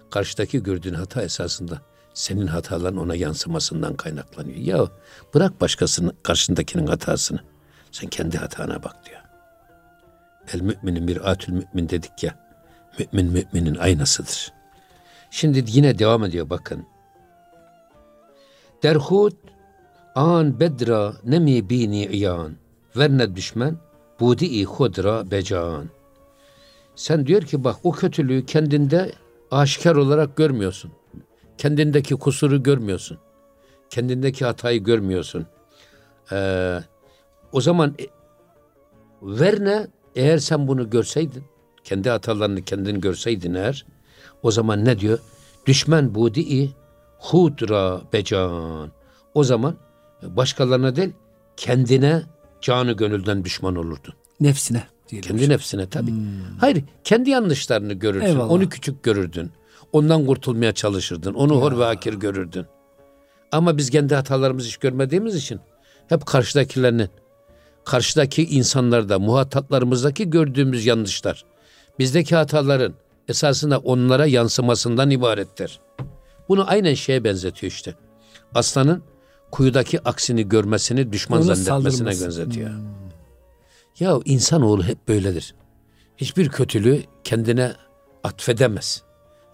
karşıdaki 0.09 0.63
gördüğün 0.63 0.93
hata 0.93 1.21
esasında 1.21 1.81
senin 2.15 2.47
hataların 2.47 2.97
ona 2.97 3.15
yansımasından 3.15 3.95
kaynaklanıyor. 3.95 4.57
Ya 4.57 4.87
bırak 5.33 5.61
başkasının 5.61 6.13
karşındakinin 6.23 6.87
hatasını. 6.87 7.39
Sen 7.91 8.09
kendi 8.09 8.37
hatana 8.37 8.83
bak 8.83 8.95
diyor. 9.05 9.21
El 10.53 10.61
müminin 10.61 11.07
bir 11.07 11.31
atül 11.31 11.53
mümin 11.53 11.89
dedik 11.89 12.23
ya. 12.23 12.35
Mümin 13.11 13.47
müminin 13.53 13.75
aynasıdır. 13.75 14.53
Şimdi 15.31 15.63
yine 15.67 15.99
devam 15.99 16.23
ediyor 16.23 16.49
bakın. 16.49 16.85
Derhut 18.83 19.37
an 20.15 20.59
bedra 20.59 21.13
nemi 21.23 21.69
bini 21.69 22.05
iyan. 22.05 22.55
Verne 22.97 23.35
düşmen 23.35 23.77
budi 24.19 24.63
hudra 24.63 25.31
becan. 25.31 25.89
Sen 26.95 27.25
diyor 27.27 27.41
ki 27.41 27.63
bak 27.63 27.75
o 27.83 27.91
kötülüğü 27.91 28.45
kendinde 28.45 29.11
aşikar 29.51 29.95
olarak 29.95 30.35
görmüyorsun. 30.35 30.91
Kendindeki 31.57 32.15
kusuru 32.15 32.63
görmüyorsun. 32.63 33.17
Kendindeki 33.89 34.45
hatayı 34.45 34.83
görmüyorsun. 34.83 35.45
Ee, 36.31 36.79
o 37.51 37.61
zaman 37.61 37.95
e, 37.99 38.05
verne 39.21 39.87
eğer 40.15 40.37
sen 40.37 40.67
bunu 40.67 40.89
görseydin, 40.89 41.43
kendi 41.83 42.09
hatalarını 42.09 42.61
kendin 42.61 43.01
görseydin 43.01 43.53
eğer, 43.53 43.85
o 44.43 44.51
zaman 44.51 44.85
ne 44.85 44.99
diyor? 44.99 45.19
Düşman 45.65 46.15
budi'i 46.15 46.71
hudra 47.19 48.01
becan. 48.13 48.91
O 49.33 49.43
zaman 49.43 49.75
başkalarına 50.21 50.95
değil, 50.95 51.13
kendine 51.57 52.23
canı 52.61 52.91
gönülden 52.91 53.43
düşman 53.45 53.75
olurdun. 53.75 54.13
Nefsine. 54.39 54.83
Kendi 55.21 55.49
nefsine 55.49 55.89
tabii. 55.89 56.11
Hmm. 56.11 56.57
Hayır, 56.59 56.83
kendi 57.03 57.29
yanlışlarını 57.29 57.93
görürsün. 57.93 58.27
Eyvallah. 58.27 58.51
Onu 58.51 58.69
küçük 58.69 59.03
görürdün. 59.03 59.51
Ondan 59.95 60.25
kurtulmaya 60.25 60.71
çalışırdın. 60.71 61.33
Onu 61.33 61.61
hor 61.61 61.79
ve 61.79 61.85
akir 61.85 62.13
görürdün. 62.13 62.65
Ama 63.51 63.77
biz 63.77 63.89
kendi 63.89 64.15
hatalarımızı 64.15 64.67
hiç 64.67 64.77
görmediğimiz 64.77 65.35
için 65.35 65.59
hep 66.09 66.25
karşıdakilerinin, 66.25 67.09
karşıdaki 67.85 68.45
insanlarda, 68.45 69.19
muhataplarımızdaki 69.19 70.29
gördüğümüz 70.29 70.85
yanlışlar, 70.85 71.45
bizdeki 71.99 72.35
hataların 72.35 72.93
esasında 73.27 73.79
onlara 73.79 74.25
yansımasından 74.25 75.09
ibarettir. 75.09 75.79
Bunu 76.49 76.69
aynen 76.69 76.93
şeye 76.93 77.23
benzetiyor 77.23 77.71
işte. 77.71 77.95
Aslanın 78.55 79.03
kuyudaki 79.51 80.01
aksini 80.03 80.49
görmesini 80.49 81.11
düşman 81.11 81.41
Ona 81.41 81.55
zannetmesine 81.55 82.07
benzetiyor. 82.07 82.69
Hmm. 82.69 82.85
Ya 83.99 84.19
insanoğlu 84.25 84.83
hep 84.83 85.07
böyledir. 85.07 85.55
Hiçbir 86.17 86.49
kötülüğü 86.49 87.03
kendine 87.23 87.73
atfedemez. 88.23 89.04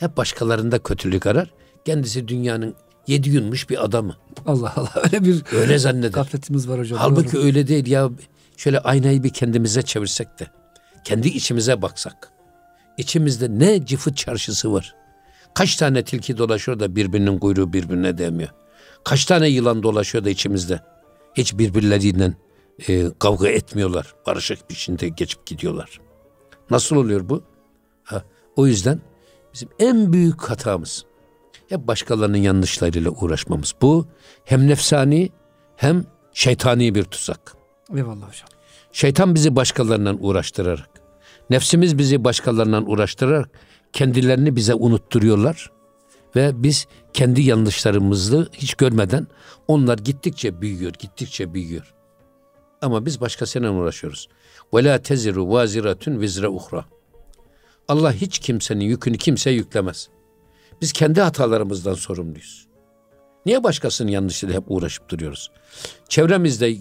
Hep 0.01 0.17
başkalarında 0.17 0.79
kötülük 0.79 1.25
arar. 1.25 1.53
Kendisi 1.85 2.27
dünyanın 2.27 2.75
yedi 3.07 3.29
yunmuş 3.29 3.69
bir 3.69 3.85
adamı. 3.85 4.15
Allah 4.45 4.73
Allah 4.75 4.91
öyle 5.03 5.23
bir 5.23 5.43
öyle 5.51 5.77
zanneder. 5.77 6.09
Gafletimiz 6.09 6.69
var 6.69 6.79
hocam. 6.79 6.99
Halbuki 6.99 7.33
doğru. 7.33 7.43
öyle 7.43 7.67
değil 7.67 7.87
ya. 7.87 8.09
Şöyle 8.57 8.79
aynayı 8.79 9.23
bir 9.23 9.29
kendimize 9.29 9.81
çevirsek 9.81 10.39
de. 10.39 10.47
Kendi 11.03 11.27
içimize 11.27 11.81
baksak. 11.81 12.31
İçimizde 12.97 13.47
ne 13.49 13.85
cıfıt 13.85 14.17
çarşısı 14.17 14.73
var. 14.73 14.95
Kaç 15.53 15.75
tane 15.75 16.03
tilki 16.03 16.37
dolaşıyor 16.37 16.79
da 16.79 16.95
birbirinin 16.95 17.39
kuyruğu 17.39 17.73
birbirine 17.73 18.17
değmiyor. 18.17 18.49
Kaç 19.03 19.25
tane 19.25 19.49
yılan 19.49 19.83
dolaşıyor 19.83 20.25
da 20.25 20.29
içimizde. 20.29 20.79
Hiç 21.37 21.57
birbirleriyle 21.57 22.33
e, 22.87 23.05
kavga 23.19 23.47
etmiyorlar. 23.49 24.13
Barışık 24.27 24.69
biçimde 24.69 25.09
geçip 25.09 25.45
gidiyorlar. 25.45 26.01
Nasıl 26.69 26.95
oluyor 26.95 27.29
bu? 27.29 27.43
Ha, 28.03 28.23
o 28.55 28.67
yüzden 28.67 29.01
Bizim 29.53 29.69
en 29.79 30.13
büyük 30.13 30.43
hatamız 30.43 31.05
hep 31.69 31.87
başkalarının 31.87 32.37
yanlışlarıyla 32.37 33.11
uğraşmamız. 33.11 33.73
Bu 33.81 34.07
hem 34.45 34.67
nefsani 34.67 35.29
hem 35.75 36.05
şeytani 36.33 36.95
bir 36.95 37.03
tuzak. 37.03 37.55
Eyvallah 37.95 38.27
hocam. 38.27 38.49
Şeytan 38.91 39.35
bizi 39.35 39.55
başkalarından 39.55 40.17
uğraştırarak, 40.25 40.89
nefsimiz 41.49 41.97
bizi 41.97 42.23
başkalarından 42.23 42.89
uğraştırarak 42.91 43.49
kendilerini 43.93 44.55
bize 44.55 44.73
unutturuyorlar 44.73 45.71
ve 46.35 46.63
biz 46.63 46.87
kendi 47.13 47.41
yanlışlarımızı 47.41 48.49
hiç 48.53 48.73
görmeden 48.73 49.27
onlar 49.67 49.97
gittikçe 49.97 50.61
büyüyor, 50.61 50.91
gittikçe 50.99 51.53
büyüyor. 51.53 51.93
Ama 52.81 53.05
biz 53.05 53.21
başkasıyla 53.21 53.71
uğraşıyoruz. 53.71 54.27
Ve 54.73 54.83
la 54.83 55.01
teziru 55.01 55.49
vaziratun 55.49 56.19
vizre 56.19 56.47
uhra. 56.47 56.85
Allah 57.91 58.13
hiç 58.13 58.39
kimsenin 58.39 58.86
yükünü 58.86 59.17
kimseye 59.17 59.56
yüklemez. 59.56 60.10
Biz 60.82 60.93
kendi 60.93 61.21
hatalarımızdan 61.21 61.93
sorumluyuz. 61.93 62.67
Niye 63.45 63.63
başkasının 63.63 64.12
yanlışıyla 64.12 64.56
hep 64.56 64.63
uğraşıp 64.67 65.10
duruyoruz? 65.10 65.51
Çevremizde 66.10 66.75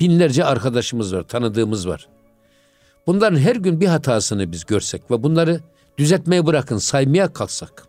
binlerce 0.00 0.44
arkadaşımız 0.44 1.14
var, 1.14 1.22
tanıdığımız 1.22 1.88
var. 1.88 2.08
Bunların 3.06 3.38
her 3.38 3.56
gün 3.56 3.80
bir 3.80 3.86
hatasını 3.86 4.52
biz 4.52 4.64
görsek 4.64 5.10
ve 5.10 5.22
bunları 5.22 5.60
düzeltmeye 5.98 6.46
bırakın, 6.46 6.78
saymaya 6.78 7.32
kalksak, 7.32 7.86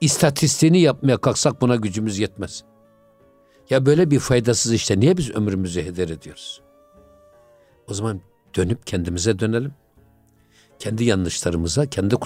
istatistiğini 0.00 0.80
yapmaya 0.80 1.16
kalksak 1.16 1.60
buna 1.60 1.76
gücümüz 1.76 2.18
yetmez. 2.18 2.64
Ya 3.70 3.86
böyle 3.86 4.10
bir 4.10 4.18
faydasız 4.18 4.72
işte 4.72 5.00
niye 5.00 5.16
biz 5.16 5.30
ömrümüzü 5.30 5.82
heder 5.82 6.08
ediyoruz? 6.08 6.60
O 7.90 7.94
zaman 7.94 8.20
dönüp 8.56 8.86
kendimize 8.86 9.38
dönelim 9.38 9.72
kendi 10.78 11.04
yanlışlarımıza, 11.04 11.86
kendi 11.86 12.16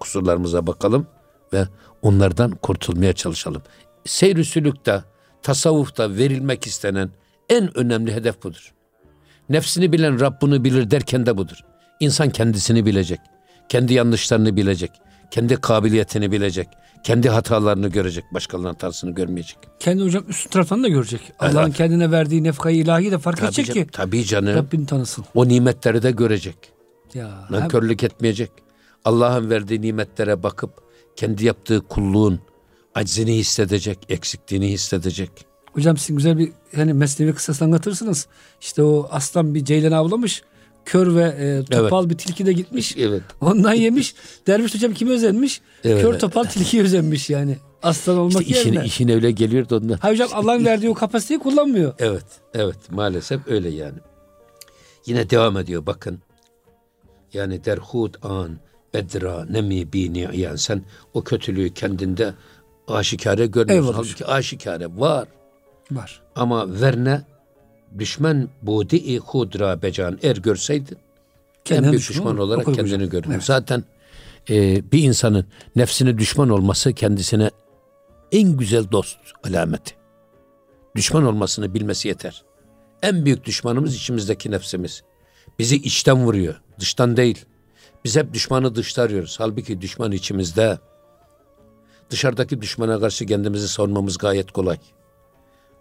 kusurlarımıza 0.00 0.66
bakalım 0.66 1.06
ve 1.52 1.64
onlardan 2.02 2.50
kurtulmaya 2.50 3.12
çalışalım. 3.12 3.62
Seyr-i 4.04 4.44
sülükte, 4.44 5.04
tasavvufta 5.42 6.10
verilmek 6.10 6.66
istenen 6.66 7.10
en 7.48 7.78
önemli 7.78 8.14
hedef 8.14 8.42
budur. 8.42 8.72
Nefsini 9.48 9.92
bilen 9.92 10.20
Rabbini 10.20 10.64
bilir 10.64 10.90
derken 10.90 11.26
de 11.26 11.36
budur. 11.36 11.56
İnsan 12.00 12.30
kendisini 12.30 12.86
bilecek, 12.86 13.20
kendi 13.68 13.94
yanlışlarını 13.94 14.56
bilecek, 14.56 14.90
kendi 15.30 15.56
kabiliyetini 15.56 16.32
bilecek, 16.32 16.68
kendi 17.04 17.28
hatalarını 17.28 17.88
görecek, 17.88 18.24
başkalarının 18.34 18.68
hatasını 18.68 19.10
görmeyecek. 19.10 19.58
Kendi 19.80 20.02
hocam 20.02 20.24
üst 20.28 20.50
tarafını 20.50 20.82
da 20.82 20.88
görecek. 20.88 21.20
Allah'ın 21.38 21.66
evet. 21.66 21.76
kendine 21.76 22.10
verdiği 22.10 22.44
nefkayı 22.44 22.76
ilahi 22.76 23.10
de 23.10 23.18
fark 23.18 23.36
tabii 23.36 23.46
edecek 23.46 23.66
canım, 23.66 23.84
ki. 23.84 23.92
Tabii 23.92 24.24
canım. 24.24 24.54
Rabbini 24.54 24.86
tanısın. 24.86 25.24
O 25.34 25.48
nimetleri 25.48 26.02
de 26.02 26.10
görecek. 26.10 26.56
Ya, 27.16 27.46
Nankörlük 27.50 28.02
hem... 28.02 28.06
etmeyecek. 28.06 28.50
Allah'ın 29.04 29.50
verdiği 29.50 29.82
nimetlere 29.82 30.42
bakıp 30.42 30.70
kendi 31.16 31.44
yaptığı 31.44 31.80
kulluğun 31.80 32.40
aczini 32.94 33.36
hissedecek, 33.36 33.98
eksikliğini 34.08 34.72
hissedecek. 34.72 35.30
Hocam 35.72 35.96
siz 35.96 36.16
güzel 36.16 36.38
bir 36.38 36.52
hani 36.74 36.92
mesnevi 36.92 37.34
kısası 37.34 37.64
anlatırsınız. 37.64 38.26
İşte 38.60 38.82
o 38.82 39.08
aslan 39.10 39.54
bir 39.54 39.64
ceylan 39.64 39.92
avlamış. 39.92 40.42
Kör 40.84 41.14
ve 41.14 41.22
e, 41.22 41.64
topal 41.64 42.00
evet. 42.02 42.10
bir 42.10 42.18
tilki 42.18 42.46
de 42.46 42.52
gitmiş. 42.52 42.96
Evet. 42.98 43.22
Ondan 43.40 43.74
yemiş. 43.74 44.14
Derviş 44.46 44.74
hocam 44.74 44.94
kimi 44.94 45.10
özenmiş? 45.10 45.60
Evet. 45.84 46.02
Kör 46.02 46.18
topal 46.18 46.44
tilkiyi 46.44 46.82
özenmiş 46.82 47.30
yani. 47.30 47.56
Aslan 47.82 48.18
olmak 48.18 48.42
işte 48.42 48.60
işine, 48.60 48.74
yerine. 48.74 48.86
İşine 48.86 49.14
öyle 49.14 49.30
geliyordu 49.30 49.76
ondan. 49.76 49.96
Ha 49.96 50.10
hocam 50.10 50.28
Allah'ın 50.32 50.64
verdiği 50.64 50.90
o 50.90 50.94
kapasiteyi 50.94 51.40
kullanmıyor. 51.40 51.94
Evet. 51.98 52.24
Evet. 52.54 52.90
Maalesef 52.90 53.40
öyle 53.48 53.68
yani. 53.68 53.98
Yine 55.06 55.30
devam 55.30 55.56
ediyor 55.56 55.86
bakın. 55.86 56.20
Yani 57.32 57.64
derhud 57.64 58.14
an 58.22 58.58
bedra 58.94 59.46
nemi 59.50 59.92
bini 59.92 60.28
yani 60.32 60.58
sen 60.58 60.82
o 61.14 61.24
kötülüğü 61.24 61.74
kendinde 61.74 62.34
aşikare 62.88 63.46
görmüyorsun. 63.46 63.92
Halbuki 63.92 64.26
aşikare 64.26 64.86
var. 64.96 65.28
Var. 65.90 66.22
Ama 66.36 66.80
verne 66.80 67.22
düşman 67.98 68.48
budi 68.62 69.18
hudra 69.18 69.82
becan 69.82 70.18
er 70.22 70.36
görseydin 70.36 70.98
Kendine 71.64 71.86
en 71.86 71.92
büyük 71.92 72.08
düşman, 72.08 72.16
düşman 72.16 72.38
olarak 72.38 72.74
kendini 72.74 73.08
görürdün. 73.08 73.30
Evet. 73.30 73.42
Zaten 73.42 73.84
e, 74.50 74.82
bir 74.92 75.02
insanın 75.02 75.46
nefsine 75.76 76.18
düşman 76.18 76.48
olması 76.48 76.92
kendisine 76.92 77.50
en 78.32 78.56
güzel 78.56 78.90
dost 78.92 79.18
alameti. 79.44 79.94
Düşman 80.96 81.24
olmasını 81.24 81.74
bilmesi 81.74 82.08
yeter. 82.08 82.44
En 83.02 83.24
büyük 83.24 83.44
düşmanımız 83.44 83.96
içimizdeki 83.96 84.50
nefsimiz. 84.50 85.02
Bizi 85.58 85.76
içten 85.76 86.24
vuruyor, 86.24 86.60
dıştan 86.80 87.16
değil. 87.16 87.44
Biz 88.04 88.16
hep 88.16 88.34
düşmanı 88.34 88.74
dışta 88.74 89.02
arıyoruz. 89.02 89.36
Halbuki 89.38 89.80
düşman 89.80 90.12
içimizde. 90.12 90.78
Dışarıdaki 92.10 92.62
düşmana 92.62 93.00
karşı 93.00 93.26
kendimizi 93.26 93.68
savunmamız 93.68 94.18
gayet 94.18 94.52
kolay. 94.52 94.78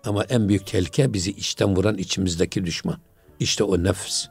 Ama 0.05 0.23
en 0.23 0.49
büyük 0.49 0.67
tehlike 0.67 1.13
bizi 1.13 1.31
içten 1.31 1.75
vuran 1.75 1.97
içimizdeki 1.97 2.65
düşman. 2.65 2.97
İşte 3.39 3.63
o 3.63 3.83
nefs. 3.83 4.25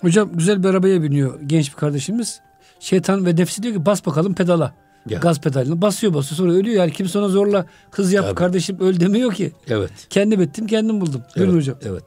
Hocam 0.00 0.30
güzel 0.32 0.62
bir 0.62 0.68
arabaya 0.68 1.02
biniyor 1.02 1.40
genç 1.40 1.70
bir 1.70 1.76
kardeşimiz. 1.76 2.40
Şeytan 2.80 3.26
ve 3.26 3.36
nefsi 3.36 3.62
diyor 3.62 3.74
ki 3.74 3.86
bas 3.86 4.06
bakalım 4.06 4.34
pedala. 4.34 4.74
Ya. 5.08 5.18
Gaz 5.18 5.40
pedalını 5.40 5.82
basıyor 5.82 6.14
basıyor 6.14 6.36
sonra 6.36 6.52
ölüyor 6.52 6.76
yani 6.76 6.92
kimse 6.92 7.18
ona 7.18 7.28
zorla 7.28 7.66
kız 7.90 8.12
yap 8.12 8.24
Tabii. 8.24 8.34
kardeşim 8.34 8.80
öl 8.80 9.00
demiyor 9.00 9.32
ki. 9.32 9.52
Evet. 9.68 9.90
Kendim 10.10 10.40
ettim 10.40 10.66
kendim 10.66 11.00
buldum. 11.00 11.22
Evet, 11.36 11.52
hocam. 11.52 11.76
Evet. 11.82 12.04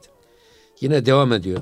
Yine 0.80 1.06
devam 1.06 1.32
ediyor. 1.32 1.60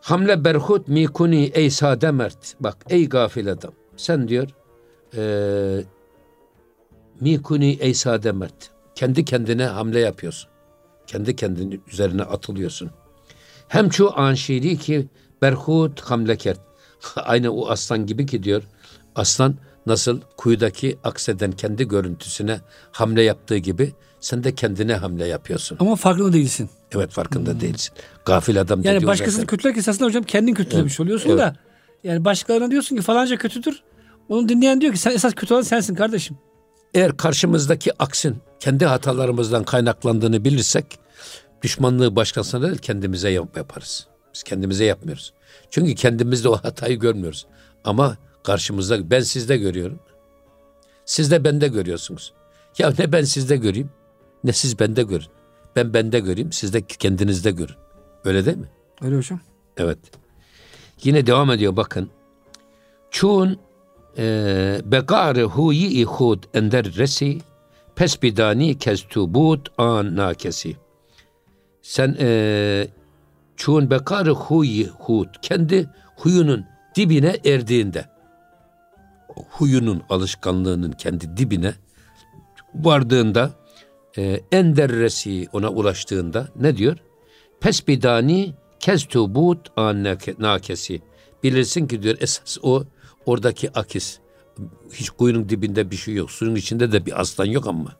Hamle 0.00 0.44
berhut 0.44 0.88
mikuni 0.88 1.44
ey 1.44 1.70
sade 1.70 2.10
mert. 2.10 2.56
Bak 2.60 2.76
ey 2.88 3.08
gafil 3.08 3.52
adam. 3.52 3.72
Sen 3.96 4.28
diyor 4.28 4.48
e, 5.16 5.84
mikuni 7.20 7.76
ey 7.80 7.94
sade 7.94 8.32
mert. 8.32 8.70
Kendi 8.94 9.24
kendine 9.24 9.64
hamle 9.66 10.00
yapıyorsun. 10.00 10.50
Kendi 11.06 11.36
kendinin 11.36 11.82
üzerine 11.92 12.22
atılıyorsun. 12.22 12.90
Hem 13.68 13.92
şu 13.92 14.18
anşiri 14.18 14.78
ki 14.78 15.08
berhut 15.42 16.00
hamlekert. 16.00 16.60
Aynı 17.16 17.50
o 17.52 17.68
aslan 17.68 18.06
gibi 18.06 18.26
ki 18.26 18.42
diyor. 18.42 18.62
Aslan 19.14 19.54
nasıl 19.86 20.20
kuyudaki 20.36 20.98
akseden 21.04 21.52
kendi 21.52 21.88
görüntüsüne 21.88 22.60
hamle 22.92 23.22
yaptığı 23.22 23.56
gibi 23.56 23.92
sen 24.20 24.44
de 24.44 24.54
kendine 24.54 24.94
hamle 24.94 25.26
yapıyorsun. 25.26 25.76
Ama 25.80 25.96
farkında 25.96 26.32
değilsin. 26.32 26.70
Evet 26.94 27.10
farkında 27.10 27.52
hmm. 27.52 27.60
değilsin. 27.60 27.94
Gafil 28.24 28.60
adam 28.60 28.82
Yani 28.82 29.06
başkasını 29.06 29.46
kötülerek 29.46 29.78
esasında 29.78 30.06
hocam 30.08 30.22
kendin 30.22 30.54
kötülemiş 30.54 30.92
evet. 30.92 31.00
oluyorsun 31.00 31.30
evet. 31.30 31.38
da. 31.38 31.56
Yani 32.04 32.24
başkalarına 32.24 32.70
diyorsun 32.70 32.96
ki 32.96 33.02
falanca 33.02 33.36
kötüdür. 33.36 33.82
Onu 34.28 34.48
dinleyen 34.48 34.80
diyor 34.80 34.92
ki 34.92 34.98
sen 34.98 35.10
esas 35.10 35.34
kötü 35.34 35.54
olan 35.54 35.62
sensin 35.62 35.94
kardeşim. 35.94 36.38
Eğer 36.94 37.16
karşımızdaki 37.16 38.02
aksin 38.02 38.36
kendi 38.60 38.86
hatalarımızdan 38.86 39.64
kaynaklandığını 39.64 40.44
bilirsek 40.44 40.98
düşmanlığı 41.62 42.16
başkasına 42.16 42.66
değil 42.66 42.78
kendimize 42.78 43.30
yaparız. 43.30 44.06
Biz 44.34 44.42
kendimize 44.42 44.84
yapmıyoruz. 44.84 45.32
Çünkü 45.70 45.94
kendimizde 45.94 46.48
o 46.48 46.56
hatayı 46.56 46.98
görmüyoruz. 46.98 47.46
Ama 47.84 48.16
karşımızda 48.44 49.10
ben 49.10 49.20
sizde 49.20 49.56
görüyorum. 49.56 49.98
Siz 51.04 51.30
de 51.30 51.44
bende 51.44 51.68
görüyorsunuz. 51.68 52.32
Ya 52.78 52.92
ne 52.98 53.12
ben 53.12 53.24
sizde 53.24 53.56
göreyim 53.56 53.90
ne 54.44 54.52
siz 54.52 54.78
bende 54.78 55.02
görün. 55.02 55.26
Ben 55.78 55.94
bende 55.94 56.20
göreyim 56.20 56.52
siz 56.52 56.72
de 56.72 56.86
kendinizde 56.86 57.50
görün. 57.50 57.74
Öyle 58.24 58.44
değil 58.46 58.56
mi? 58.56 58.68
Öyle 59.02 59.16
hocam. 59.16 59.40
Evet. 59.76 59.98
Yine 61.04 61.26
devam 61.26 61.50
ediyor 61.50 61.76
bakın. 61.76 62.10
Çun 63.10 63.58
e, 64.18 64.80
begarı 64.84 65.42
huyi 65.42 65.88
ihud 65.88 66.42
ender 66.54 66.84
resi 66.96 67.38
pes 67.96 68.22
bidani 68.22 68.78
kestubut 68.78 69.68
an 69.78 70.16
nakesi. 70.16 70.76
Sen 71.82 72.16
e, 72.20 72.88
çun 73.56 73.90
bekarı 73.90 74.30
huyi 74.30 74.86
hud 74.86 75.28
kendi 75.42 75.90
huyunun 76.16 76.66
dibine 76.94 77.36
erdiğinde 77.44 78.04
huyunun 79.50 80.02
alışkanlığının 80.10 80.92
kendi 80.92 81.36
dibine 81.36 81.74
vardığında 82.74 83.50
e, 84.16 84.40
enderresi 84.52 85.46
ona 85.52 85.68
ulaştığında 85.68 86.48
ne 86.56 86.76
diyor? 86.76 86.96
Pesbidani 87.60 88.54
keztubut 88.80 89.68
an 89.76 90.04
nakesi. 90.38 91.02
Bilirsin 91.42 91.86
ki 91.86 92.02
diyor 92.02 92.16
esas 92.20 92.58
o 92.62 92.84
oradaki 93.26 93.78
akis. 93.78 94.18
Hiç 94.92 95.10
kuyunun 95.10 95.48
dibinde 95.48 95.90
bir 95.90 95.96
şey 95.96 96.14
yok. 96.14 96.30
Suyun 96.30 96.54
içinde 96.54 96.92
de 96.92 97.06
bir 97.06 97.20
aslan 97.20 97.44
yok 97.44 97.66
ama. 97.66 97.96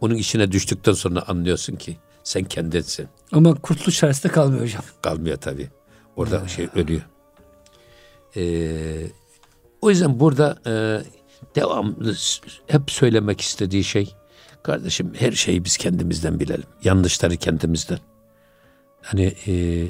Onun 0.00 0.14
içine 0.14 0.52
düştükten 0.52 0.92
sonra 0.92 1.22
anlıyorsun 1.28 1.76
ki 1.76 1.96
sen 2.24 2.44
kendinsin. 2.44 3.08
Ama 3.32 3.54
kurtuluş 3.54 3.98
çaresinde 3.98 4.32
kalmıyor 4.32 4.62
hocam. 4.64 4.82
Kalmıyor 5.02 5.36
tabii. 5.36 5.68
Orada 6.16 6.42
ha. 6.42 6.48
şey 6.48 6.68
ölüyor. 6.74 7.02
Ee, 8.36 9.06
o 9.82 9.90
yüzden 9.90 10.20
burada 10.20 10.58
e, 10.66 10.72
devamlı 11.54 12.16
hep 12.66 12.90
söylemek 12.90 13.40
istediği 13.40 13.84
şey 13.84 14.14
kardeşim 14.62 15.12
her 15.18 15.32
şeyi 15.32 15.64
biz 15.64 15.76
kendimizden 15.76 16.40
bilelim. 16.40 16.64
Yanlışları 16.84 17.36
kendimizden. 17.36 17.98
Hani 19.02 19.34
e, 19.46 19.86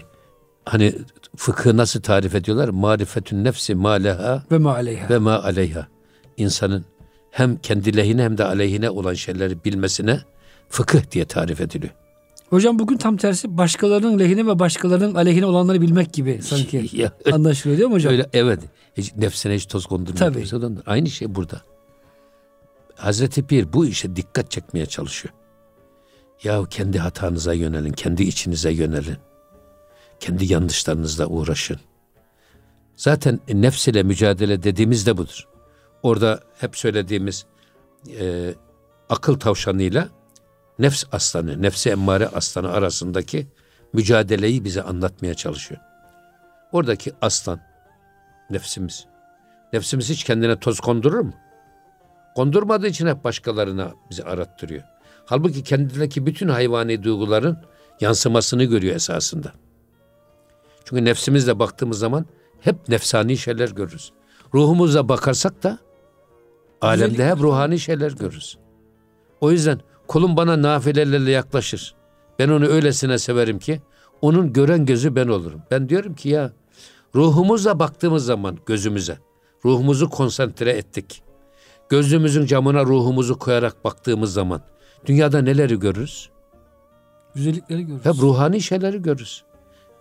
hani 0.65 0.95
fıkıh 1.37 1.73
nasıl 1.73 2.01
tarif 2.01 2.35
ediyorlar? 2.35 2.69
Marifetün 2.69 3.45
nefsi 3.45 3.75
ma 3.75 3.93
leha 3.93 4.43
ve 4.51 4.59
ma 4.59 4.75
aleyha. 4.75 5.09
Ve 5.09 5.19
ma 5.19 5.43
aleyha. 5.43 5.87
İnsanın 6.37 6.85
hem 7.31 7.57
kendi 7.57 7.97
lehine 7.97 8.23
hem 8.23 8.39
de 8.39 8.45
aleyhine 8.45 8.91
olan 8.91 9.15
şeyleri 9.15 9.65
bilmesine 9.65 10.21
fıkıh 10.69 11.11
diye 11.11 11.25
tarif 11.25 11.61
ediliyor. 11.61 11.93
Hocam 12.51 12.79
bugün 12.79 12.97
tam 12.97 13.17
tersi 13.17 13.59
başkalarının 13.59 14.19
lehine 14.19 14.47
ve 14.47 14.59
başkalarının 14.59 15.15
aleyhine 15.15 15.47
olanları 15.47 15.81
bilmek 15.81 16.13
gibi 16.13 16.41
sanki 16.43 16.89
ya, 16.93 17.13
anlaşılıyor 17.33 17.79
değil 17.79 17.89
mi 17.89 17.95
hocam? 17.95 18.13
Öyle, 18.13 18.27
evet. 18.33 18.61
Hiç, 18.97 19.17
nefsine 19.17 19.55
hiç 19.55 19.67
toz 19.67 19.87
kondurmuyor. 19.87 20.51
Tabii. 20.51 20.83
Aynı 20.87 21.11
şey 21.11 21.35
burada. 21.35 21.61
Hazreti 23.01 23.47
Pir 23.47 23.73
bu 23.73 23.87
işe 23.87 24.17
dikkat 24.17 24.51
çekmeye 24.51 24.87
çalışıyor. 24.87 25.35
Ya 26.43 26.65
kendi 26.71 26.99
hatanıza 26.99 27.53
yönelin, 27.53 27.93
kendi 27.93 28.23
içinize 28.23 28.71
yönelin. 28.71 29.17
Kendi 30.21 30.53
yanlışlarınızla 30.53 31.27
uğraşın. 31.27 31.81
Zaten 32.97 33.41
nefs 33.49 33.89
ile 33.89 34.03
mücadele 34.03 34.63
dediğimiz 34.63 35.07
de 35.07 35.17
budur. 35.17 35.49
Orada 36.03 36.41
hep 36.59 36.77
söylediğimiz 36.77 37.47
e, 38.21 38.55
akıl 39.09 39.39
tavşanıyla 39.39 40.09
nefs 40.79 41.05
aslanı, 41.13 41.63
nefsi 41.63 41.91
emmare 41.91 42.29
aslanı 42.29 42.73
arasındaki 42.73 43.47
mücadeleyi 43.93 44.65
bize 44.65 44.83
anlatmaya 44.83 45.35
çalışıyor. 45.35 45.81
Oradaki 46.73 47.13
aslan 47.21 47.61
nefsimiz. 48.51 49.07
Nefsimiz 49.73 50.11
hiç 50.11 50.25
kendine 50.25 50.61
toz 50.61 50.81
kondurur 50.81 51.21
mu? 51.21 51.35
Kondurmadığı 52.37 52.87
için 52.87 53.07
hep 53.07 53.25
başkalarına 53.25 53.93
bizi 54.11 54.25
arattırıyor. 54.25 54.83
Halbuki 55.27 55.63
kendindeki 55.63 56.27
bütün 56.27 56.49
hayvani 56.49 57.03
duyguların 57.03 57.59
yansımasını 58.01 58.65
görüyor 58.65 58.97
esasında. 58.97 59.53
Çünkü 60.85 61.05
nefsimizle 61.05 61.59
baktığımız 61.59 61.99
zaman 61.99 62.27
hep 62.61 62.89
nefsani 62.89 63.37
şeyler 63.37 63.69
görürüz. 63.69 64.13
Ruhumuzla 64.55 65.09
bakarsak 65.09 65.63
da 65.63 65.79
alemde 66.81 67.31
hep 67.31 67.39
ruhani 67.39 67.79
şeyler 67.79 68.13
görürüz. 68.13 68.59
O 69.41 69.51
yüzden 69.51 69.81
kulum 70.09 70.37
bana 70.37 70.63
nafilelerle 70.63 71.31
yaklaşır. 71.31 71.95
Ben 72.39 72.49
onu 72.49 72.67
öylesine 72.67 73.19
severim 73.19 73.59
ki 73.59 73.81
onun 74.21 74.53
gören 74.53 74.87
gözü 74.87 75.17
ben 75.17 75.29
olurum. 75.29 75.63
Ben 75.71 75.89
diyorum 75.89 76.15
ki 76.15 76.29
ya 76.29 76.53
ruhumuzla 77.15 77.79
baktığımız 77.79 78.25
zaman 78.25 78.59
gözümüze 78.67 79.19
ruhumuzu 79.65 80.11
konsantre 80.11 80.71
ettik. 80.71 81.23
Gözlüğümüzün 81.91 82.47
camına 82.47 82.85
ruhumuzu 82.85 83.39
koyarak 83.39 83.85
baktığımız 83.85 84.33
zaman 84.33 84.63
dünyada 85.07 85.43
neleri 85.43 85.79
görürüz? 85.79 86.31
Güzellikleri 87.35 87.83
görürüz. 87.83 88.05
Hep 88.05 88.15
ruhani 88.15 88.61
şeyleri 88.61 89.03
görürüz. 89.03 89.45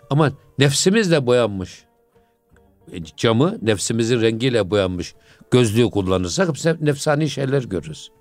Ama 0.09 0.31
nefsimizle 0.59 1.25
boyanmış. 1.25 1.85
E, 2.91 3.03
camı 3.17 3.57
nefsimizin 3.61 4.21
rengiyle 4.21 4.69
boyanmış. 4.69 5.15
Gözlüğü 5.51 5.89
kullanırsak 5.89 6.65
hep 6.65 6.81
nefsani 6.81 7.29
şeyler 7.29 7.63
görürüz. 7.63 8.11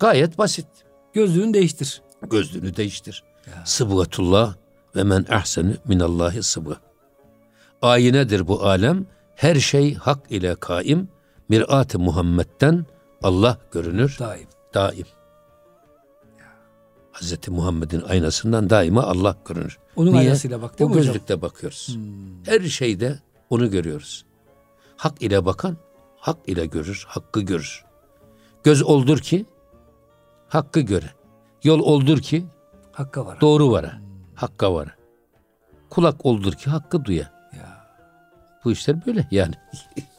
Gayet 0.00 0.38
basit. 0.38 0.66
Gözlüğünü 1.12 1.54
değiştir. 1.54 2.02
Gözlüğünü 2.30 2.76
değiştir. 2.76 3.24
Sıbgatullah 3.64 4.54
ve 4.96 5.04
men 5.04 5.26
ahsenu 5.30 5.74
minallahi 5.88 6.42
sıbga. 6.42 6.76
Ayinedir 7.82 8.48
bu 8.48 8.66
alem. 8.66 9.06
Her 9.34 9.54
şey 9.54 9.94
hak 9.94 10.30
ile 10.30 10.54
kaim. 10.54 11.08
Mirat-ı 11.48 11.98
Muhammed'den 11.98 12.86
Allah 13.24 13.58
görünür. 13.72 14.16
Daim. 14.18 14.48
Daim. 14.74 15.06
Hazreti 17.12 17.50
Muhammed'in 17.50 18.00
aynasından 18.00 18.70
daima 18.70 19.02
Allah 19.02 19.36
görünür. 19.48 19.78
Onun 19.96 20.12
Niye? 20.12 20.20
aynasıyla 20.20 20.62
bak 20.62 20.78
değil 20.78 20.90
o 20.90 20.94
mi 20.94 21.08
hocam? 21.08 21.42
bakıyoruz. 21.42 21.88
Hmm. 21.94 22.44
Her 22.46 22.60
şeyde 22.60 23.18
onu 23.50 23.70
görüyoruz. 23.70 24.24
Hak 24.96 25.22
ile 25.22 25.44
bakan 25.44 25.76
hak 26.16 26.36
ile 26.46 26.66
görür, 26.66 27.04
hakkı 27.08 27.40
görür. 27.40 27.84
Göz 28.64 28.82
oldur 28.82 29.18
ki 29.18 29.46
hakkı 30.48 30.80
göre. 30.80 31.10
Yol 31.62 31.80
oldur 31.80 32.18
ki 32.18 32.46
hakka 32.92 33.26
vara. 33.26 33.40
Doğru 33.40 33.70
vara. 33.70 33.92
Hmm. 33.92 34.04
Hakka 34.34 34.74
vara. 34.74 34.90
Kulak 35.90 36.26
oldur 36.26 36.52
ki 36.52 36.70
hakkı 36.70 37.04
duya. 37.04 37.32
Ya. 37.56 37.86
Bu 38.64 38.72
işler 38.72 39.06
böyle 39.06 39.28
yani. 39.30 39.54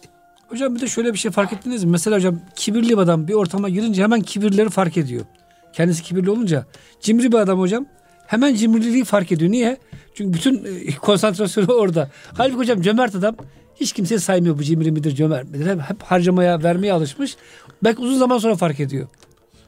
Hocam 0.56 0.76
bir 0.76 0.82
de 0.82 0.88
şöyle 0.88 1.14
bir 1.14 1.18
şey 1.18 1.32
fark 1.32 1.54
ettiniz 1.54 1.84
mi? 1.84 1.92
Mesela 1.92 2.16
hocam 2.18 2.40
kibirli 2.56 2.90
bir 2.90 2.98
adam 2.98 3.28
bir 3.28 3.34
ortama 3.34 3.70
girince 3.70 4.04
hemen 4.04 4.22
kibirleri 4.22 4.70
fark 4.70 4.98
ediyor. 4.98 5.26
Kendisi 5.74 6.04
kibirli 6.04 6.30
olunca. 6.30 6.66
Cimri 7.02 7.32
bir 7.32 7.38
adam 7.38 7.60
hocam 7.60 7.86
hemen 8.28 8.56
cimriliği 8.56 9.04
fark 9.04 9.32
ediyor. 9.32 9.52
Niye? 9.52 9.78
Çünkü 10.14 10.34
bütün 10.34 10.66
e, 10.66 10.96
konsantrasyonu 11.02 11.74
orada. 11.74 12.10
Halbuki 12.38 12.58
hocam 12.58 12.82
cömert 12.82 13.16
adam 13.16 13.36
Hiç 13.76 13.94
kimse 13.94 14.20
saymıyor 14.20 14.58
bu 14.58 14.64
cimri 14.64 14.92
midir, 14.92 15.16
cömert 15.16 15.50
midir. 15.50 15.66
Hep, 15.66 15.80
hep 15.82 16.04
harcamaya, 16.04 16.64
vermeye 16.64 16.94
alışmış. 16.94 17.36
Belki 17.84 18.02
uzun 18.02 18.18
zaman 18.18 18.38
sonra 18.38 18.56
fark 18.56 18.80
ediyor. 18.80 19.08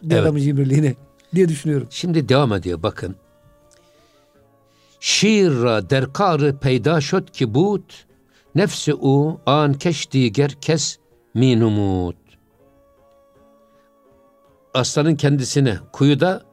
Bir 0.04 0.16
Evet. 0.16 0.24
adamın 0.24 0.40
cimriliğini 0.40 0.96
diye 1.36 1.50
düşünüyorum. 1.50 1.88
Şimdi 1.92 2.30
devam 2.30 2.54
ediyor 2.54 2.84
bakın. 2.84 3.16
Şiir 5.00 5.52
ra 5.52 5.90
der 5.90 6.14
karı 6.14 6.58
peyda 6.58 7.02
şöt 7.02 7.32
ki 7.32 7.54
but, 7.54 8.07
nefsi 8.58 8.94
u 8.94 9.40
an 9.46 9.74
keş 9.74 10.12
diger 10.12 10.52
kes 10.62 10.98
minumut. 11.34 12.16
Aslanın 14.74 15.16
kendisine 15.16 15.78
kuyuda 15.94 16.44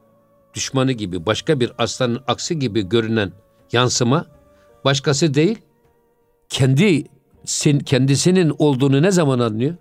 düşmanı 0.53 0.91
gibi 0.91 1.25
başka 1.25 1.59
bir 1.59 1.71
aslanın 1.77 2.23
aksi 2.27 2.59
gibi 2.59 2.89
görünen 2.89 3.31
yansıma 3.71 4.25
başkası 4.85 5.33
değil 5.33 5.57
kendi 6.49 7.03
sin, 7.45 7.79
kendisinin 7.79 8.55
olduğunu 8.59 9.01
ne 9.01 9.11
zaman 9.11 9.39
anlıyor? 9.39 9.75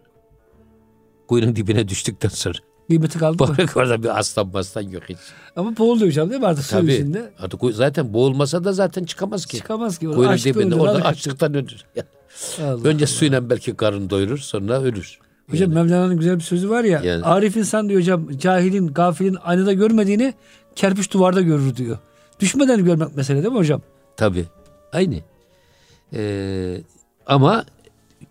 Kuyunun 1.29 1.57
dibine 1.57 1.89
düştükten 1.89 2.29
sonra. 2.29 2.59
Kıymeti 2.89 3.19
kaldı 3.19 3.43
mı? 3.47 3.55
Bak 3.59 3.77
orada 3.77 4.03
bir 4.03 4.19
aslan 4.19 4.49
maslan 4.49 4.83
yok 4.83 5.03
hiç. 5.09 5.19
Ama 5.57 5.77
boğuluyor 5.77 6.07
hocam 6.07 6.31
değil 6.31 6.41
mi 6.41 6.47
artık 6.47 6.65
suyun 6.65 6.83
Tabii. 6.83 6.93
içinde? 6.95 7.31
Artık 7.39 7.65
o 7.65 7.73
zaten 7.73 8.13
boğulmasa 8.13 8.65
da 8.65 8.73
zaten 8.73 9.05
çıkamaz 9.05 9.47
ki. 9.47 9.57
Çıkamaz 9.57 9.99
ki. 9.99 10.07
Kuyunun 10.07 10.29
Açlıktan 10.33 10.63
dibinde 10.63 10.75
ölür, 10.75 10.83
orada 10.85 10.99
abi. 10.99 11.03
açlıktan 11.03 11.55
ölür. 11.55 11.85
Allah 12.61 12.71
Önce 12.85 13.05
Allah. 13.05 13.07
suyla 13.07 13.51
belki 13.51 13.75
karın 13.77 14.11
doyurur 14.11 14.39
sonra 14.39 14.83
ölür. 14.83 15.19
Hocam 15.51 15.71
Mevlana'nın 15.71 16.17
güzel 16.17 16.37
bir 16.37 16.41
sözü 16.43 16.71
var 16.71 16.85
ya. 16.85 17.01
Yani- 17.05 17.25
Arif 17.25 17.57
insan 17.57 17.89
diyor 17.89 18.01
hocam 18.01 18.39
cahilin, 18.39 18.87
gafilin 18.87 19.37
aynada 19.45 19.73
görmediğini 19.73 20.35
kerpiç 20.77 21.13
duvarda 21.13 21.41
görür 21.41 21.77
diyor. 21.77 21.99
Düşmeden 22.41 22.85
görmek 22.85 23.17
mesele 23.17 23.43
değil 23.43 23.53
mi 23.53 23.59
hocam? 23.59 23.83
Tabii. 24.17 24.45
Aynı. 24.93 25.15
Ee, 26.13 26.81
ama 27.27 27.65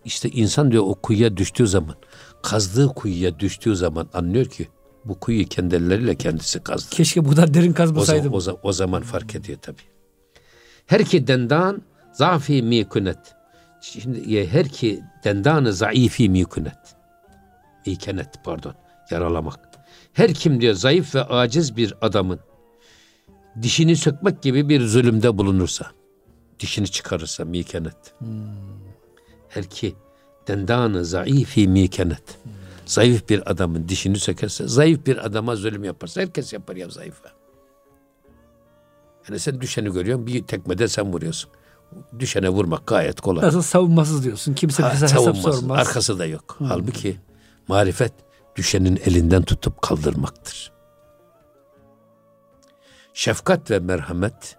işte 0.04 0.28
insan 0.28 0.70
diyor 0.72 0.82
o 0.86 0.94
kuyuya 0.94 1.36
düştüğü 1.36 1.66
zaman 1.66 1.94
kazdığı 2.44 2.88
kuyuya 2.88 3.38
düştüğü 3.38 3.76
zaman 3.76 4.08
anlıyor 4.12 4.46
ki 4.46 4.68
bu 5.04 5.20
kuyuyu 5.20 5.46
kendi 5.48 5.74
elleriyle 5.74 6.14
kendisi 6.14 6.60
kazdı. 6.60 6.90
Keşke 6.90 7.24
bu 7.24 7.30
kadar 7.30 7.54
derin 7.54 7.72
O, 7.72 7.74
kazmasaydım. 7.74 8.32
o, 8.34 8.36
za- 8.38 8.58
o 8.62 8.72
zaman 8.72 9.02
fark 9.02 9.34
ediyor 9.34 9.58
tabii. 9.62 9.82
Her 10.86 11.04
ki 11.04 11.26
dendan 11.26 11.82
zafi 12.12 12.62
mikunet. 12.62 13.18
Şimdi 13.80 14.32
ya 14.32 14.46
her 14.46 14.68
ki 14.68 15.00
dendanı 15.24 15.72
zayıfi 15.72 16.28
mikunet. 16.28 16.76
Mikenet 17.86 18.44
pardon. 18.44 18.74
Yaralamak. 19.10 19.60
Her 20.12 20.34
kim 20.34 20.60
diyor 20.60 20.74
zayıf 20.74 21.14
ve 21.14 21.24
aciz 21.24 21.76
bir 21.76 21.94
adamın 22.00 22.40
dişini 23.62 23.96
sökmek 23.96 24.42
gibi 24.42 24.68
bir 24.68 24.86
zulümde 24.86 25.38
bulunursa, 25.38 25.86
dişini 26.60 26.88
çıkarırsa 26.88 27.44
mikenet. 27.44 28.14
Her 29.48 29.64
ki 29.64 29.94
dendanı 30.48 31.04
zayıfi 31.04 31.68
mikenet. 31.68 32.38
Zayıf 32.86 33.28
bir 33.28 33.50
adamın 33.50 33.88
dişini 33.88 34.18
sökerse, 34.18 34.68
zayıf 34.68 35.06
bir 35.06 35.26
adama 35.26 35.56
zulüm 35.56 35.84
yaparsa, 35.84 36.20
herkes 36.20 36.52
yapar 36.52 36.76
ya 36.76 36.88
zayıfa. 36.88 37.28
Yani 39.28 39.38
sen 39.38 39.60
düşeni 39.60 39.92
görüyorsun, 39.92 40.26
bir 40.26 40.42
tekmede 40.42 40.88
sen 40.88 41.12
vuruyorsun. 41.12 41.50
Düşene 42.18 42.48
vurmak 42.48 42.86
gayet 42.86 43.20
kolay. 43.20 43.46
Nasıl 43.46 43.62
savunmasız 43.62 44.24
diyorsun. 44.24 44.54
Kimse 44.54 44.82
Ha, 44.82 44.92
bize 44.94 45.04
hesap 45.06 45.36
sormaz. 45.36 45.78
Arkası 45.78 46.18
da 46.18 46.26
yok. 46.26 46.56
Halbuki 46.68 47.20
marifet 47.68 48.12
düşenin 48.56 49.00
elinden 49.04 49.42
tutup 49.42 49.82
kaldırmaktır. 49.82 50.72
Şefkat 53.14 53.70
ve 53.70 53.78
merhamet 53.78 54.56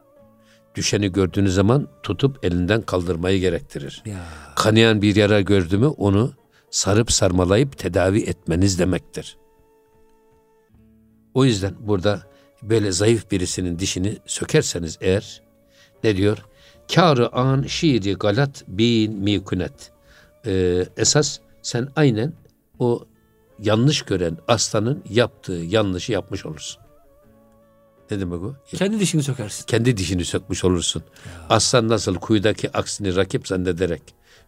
düşeni 0.76 1.12
gördüğünüz 1.12 1.54
zaman 1.54 1.88
tutup 2.04 2.46
elinden 2.46 2.82
kaldırmayı 2.82 3.40
gerektirir. 3.40 4.04
Ya. 4.06 4.26
Kanayan 4.56 5.02
bir 5.02 5.16
yara 5.16 5.42
gördü 5.42 5.78
mü 5.78 5.88
onu 5.88 6.34
sarıp 6.70 7.12
sarmalayıp 7.12 7.78
tedavi 7.78 8.22
etmeniz 8.22 8.80
demektir. 8.80 9.38
O 11.34 11.46
yüzden 11.46 11.76
burada 11.80 12.22
böyle 12.64 12.92
zayıf 12.92 13.32
birisinin 13.32 13.80
dişini 13.80 14.18
sökerseniz 14.26 14.98
eğer 15.02 15.42
ne 16.04 16.18
diyor? 16.18 16.38
Kârı 16.94 17.36
an 17.36 17.64
şiiri 17.64 18.14
galat 18.14 18.64
bin 18.68 19.14
mikunet. 19.14 19.92
Ee, 20.46 20.86
esas 20.98 21.40
sen 21.62 21.88
aynen 21.96 22.34
o 22.80 23.06
yanlış 23.60 24.02
gören 24.02 24.38
aslanın 24.48 25.04
yaptığı 25.10 25.54
yanlışı 25.54 26.12
yapmış 26.12 26.46
olursun. 26.46 26.85
Ne 28.12 28.20
demek 28.20 28.42
o? 28.42 28.56
Kendi 28.68 29.00
dişini 29.00 29.24
sökersin. 29.24 29.66
kendi 29.66 29.98
dişini 29.98 30.26
sökmüş 30.26 30.64
olursun. 30.64 31.04
Aslan 31.50 31.90
nasıl 31.90 32.16
kuyudaki 32.16 32.78
aksini 32.78 33.16
rakip 33.16 33.48
zannederek 33.48 34.02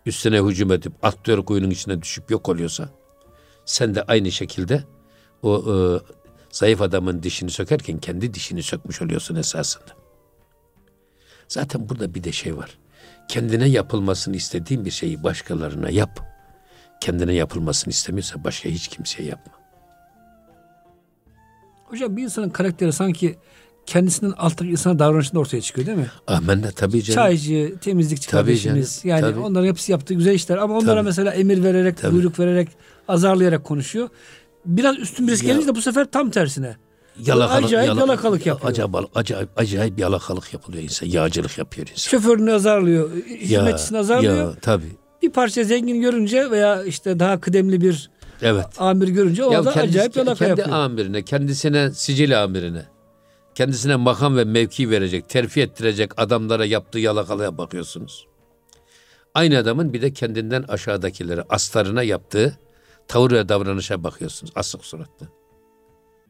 üstüne 0.05 0.41
hücum 0.41 0.71
edip 0.71 0.93
atlıyor 1.05 1.45
kuyunun 1.45 1.69
içine 1.69 2.01
düşüp 2.01 2.31
yok 2.31 2.49
oluyorsa 2.49 2.89
sen 3.65 3.95
de 3.95 4.03
aynı 4.03 4.31
şekilde 4.31 4.83
o 5.43 5.57
e, 5.57 5.75
zayıf 6.51 6.81
adamın 6.81 7.23
dişini 7.23 7.51
sökerken 7.51 7.97
kendi 7.97 8.33
dişini 8.33 8.63
sökmüş 8.63 9.01
oluyorsun 9.01 9.35
esasında. 9.35 9.97
Zaten 11.47 11.89
burada 11.89 12.13
bir 12.13 12.23
de 12.23 12.31
şey 12.31 12.57
var. 12.57 12.77
Kendine 13.27 13.69
yapılmasını 13.69 14.35
istediğin 14.35 14.85
bir 14.85 14.91
şeyi 14.91 15.23
başkalarına 15.23 15.89
yap. 15.89 16.19
Kendine 17.01 17.33
yapılmasını 17.33 17.91
istemiyorsa 17.91 18.43
başka 18.43 18.69
hiç 18.69 18.87
kimseye 18.87 19.23
yapma. 19.23 19.53
Hocam 21.87 22.17
bir 22.17 22.23
insanın 22.23 22.49
karakteri 22.49 22.93
sanki 22.93 23.35
kendisinden 23.85 24.31
alttaki 24.37 24.71
insana 24.71 24.99
davranışında 24.99 25.39
ortaya 25.39 25.61
çıkıyor 25.61 25.87
değil 25.87 25.97
mi? 25.97 26.07
Amenna 26.27 26.71
tabii 26.71 27.03
canım. 27.03 27.15
Çaycı, 27.15 27.75
temizlikçi 27.81 28.29
Tabii 28.29 28.41
kardeşimiz. 28.41 29.01
canım, 29.03 29.09
Yani 29.09 29.21
tabii. 29.33 29.39
onların 29.45 29.67
hepsi 29.67 29.91
yaptığı 29.91 30.13
güzel 30.13 30.33
işler 30.33 30.57
ama 30.57 30.77
onlara 30.77 30.95
Tabii. 30.95 31.05
mesela 31.05 31.31
emir 31.33 31.63
vererek, 31.63 31.97
Tabii. 31.97 32.15
buyruk 32.15 32.39
vererek, 32.39 32.67
azarlayarak 33.07 33.63
konuşuyor. 33.63 34.09
Biraz 34.65 34.97
üstün 34.99 35.27
birisi 35.27 35.45
gelince 35.45 35.67
de 35.67 35.75
bu 35.75 35.81
sefer 35.81 36.11
tam 36.11 36.29
tersine. 36.29 36.75
Yalakalık, 37.25 37.65
Acayip 37.65 37.87
yala- 37.87 37.99
yalakalık 37.99 38.45
yapıyor. 38.45 38.71
Acayip, 38.71 38.95
acayip, 39.17 39.49
acayip 39.55 39.99
yalakalık 39.99 40.53
yapılıyor 40.53 40.83
insan. 40.83 41.07
Yağcılık 41.07 41.57
yapıyor 41.57 41.87
insan. 41.87 42.09
Şoförünü 42.09 42.51
azarlıyor, 42.53 43.09
hizmetçisini 43.39 43.97
azarlıyor. 43.97 44.35
Ya 44.49 44.53
tabii. 44.61 44.91
Bir 45.21 45.29
parça 45.29 45.63
zengin 45.63 46.01
görünce 46.01 46.51
veya 46.51 46.83
işte 46.83 47.19
daha 47.19 47.39
kıdemli 47.39 47.81
bir 47.81 48.09
Evet. 48.41 48.65
amir 48.77 49.07
görünce 49.07 49.43
o 49.45 49.51
Ya 49.51 49.65
da 49.65 49.71
kendisi- 49.71 49.89
acayip 49.97 50.15
yalaka 50.15 50.45
kendi 50.45 50.59
yapıyor. 50.59 50.77
amirine, 50.79 51.23
kendisine 51.25 51.91
sicil 51.91 52.43
amirine, 52.43 52.85
kendisine 53.55 53.95
makam 53.95 54.37
ve 54.37 54.43
mevki 54.43 54.89
verecek, 54.89 55.29
terfi 55.29 55.61
ettirecek 55.61 56.11
adamlara 56.21 56.65
yaptığı 56.65 56.99
yalakalığa 56.99 57.57
bakıyorsunuz. 57.57 58.27
Aynı 59.33 59.57
adamın 59.57 59.93
bir 59.93 60.01
de 60.01 60.13
kendinden 60.13 60.63
aşağıdakilere, 60.67 61.43
aslarına 61.49 62.03
yaptığı 62.03 62.57
tavır 63.07 63.31
ve 63.31 63.49
davranışa 63.49 64.03
bakıyorsunuz. 64.03 64.53
Asık 64.55 64.85
suratlı. 64.85 65.27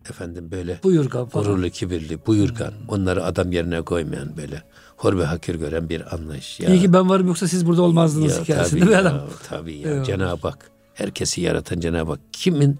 Efendim 0.10 0.52
böyle 0.52 0.80
Buyurgan 0.84 1.26
falan. 1.26 1.46
gururlu, 1.46 1.70
kibirli, 1.70 2.26
buyurgan, 2.28 2.74
onları 2.88 3.24
adam 3.26 3.52
yerine 3.52 3.82
koymayan 3.82 4.38
böyle 4.38 4.64
hor 4.98 5.18
ve 5.20 5.26
hakir 5.26 5.56
gören 5.56 5.90
bir 5.90 6.16
anlayış. 6.16 6.60
Ya. 6.60 6.70
İyi 6.70 6.82
ki 6.82 6.94
ben 6.94 7.10
varım 7.10 7.28
yoksa 7.28 7.48
siz 7.48 7.66
burada 7.68 7.82
olmazdınız 7.82 8.38
Ya 8.38 8.44
hikayesinde 8.44 8.80
tabii 8.80 8.90
bir 8.90 8.96
ya, 8.96 9.02
adam. 9.02 9.22
tabii 9.50 9.78
ya. 9.78 9.90
Eyvallah. 9.90 10.06
Cenab-ı 10.06 10.48
Hak, 10.48 10.72
herkesi 10.98 11.42
yaratan 11.42 11.80
Cenab-ı 11.80 12.12
Hak 12.12 12.20
kimin 12.32 12.80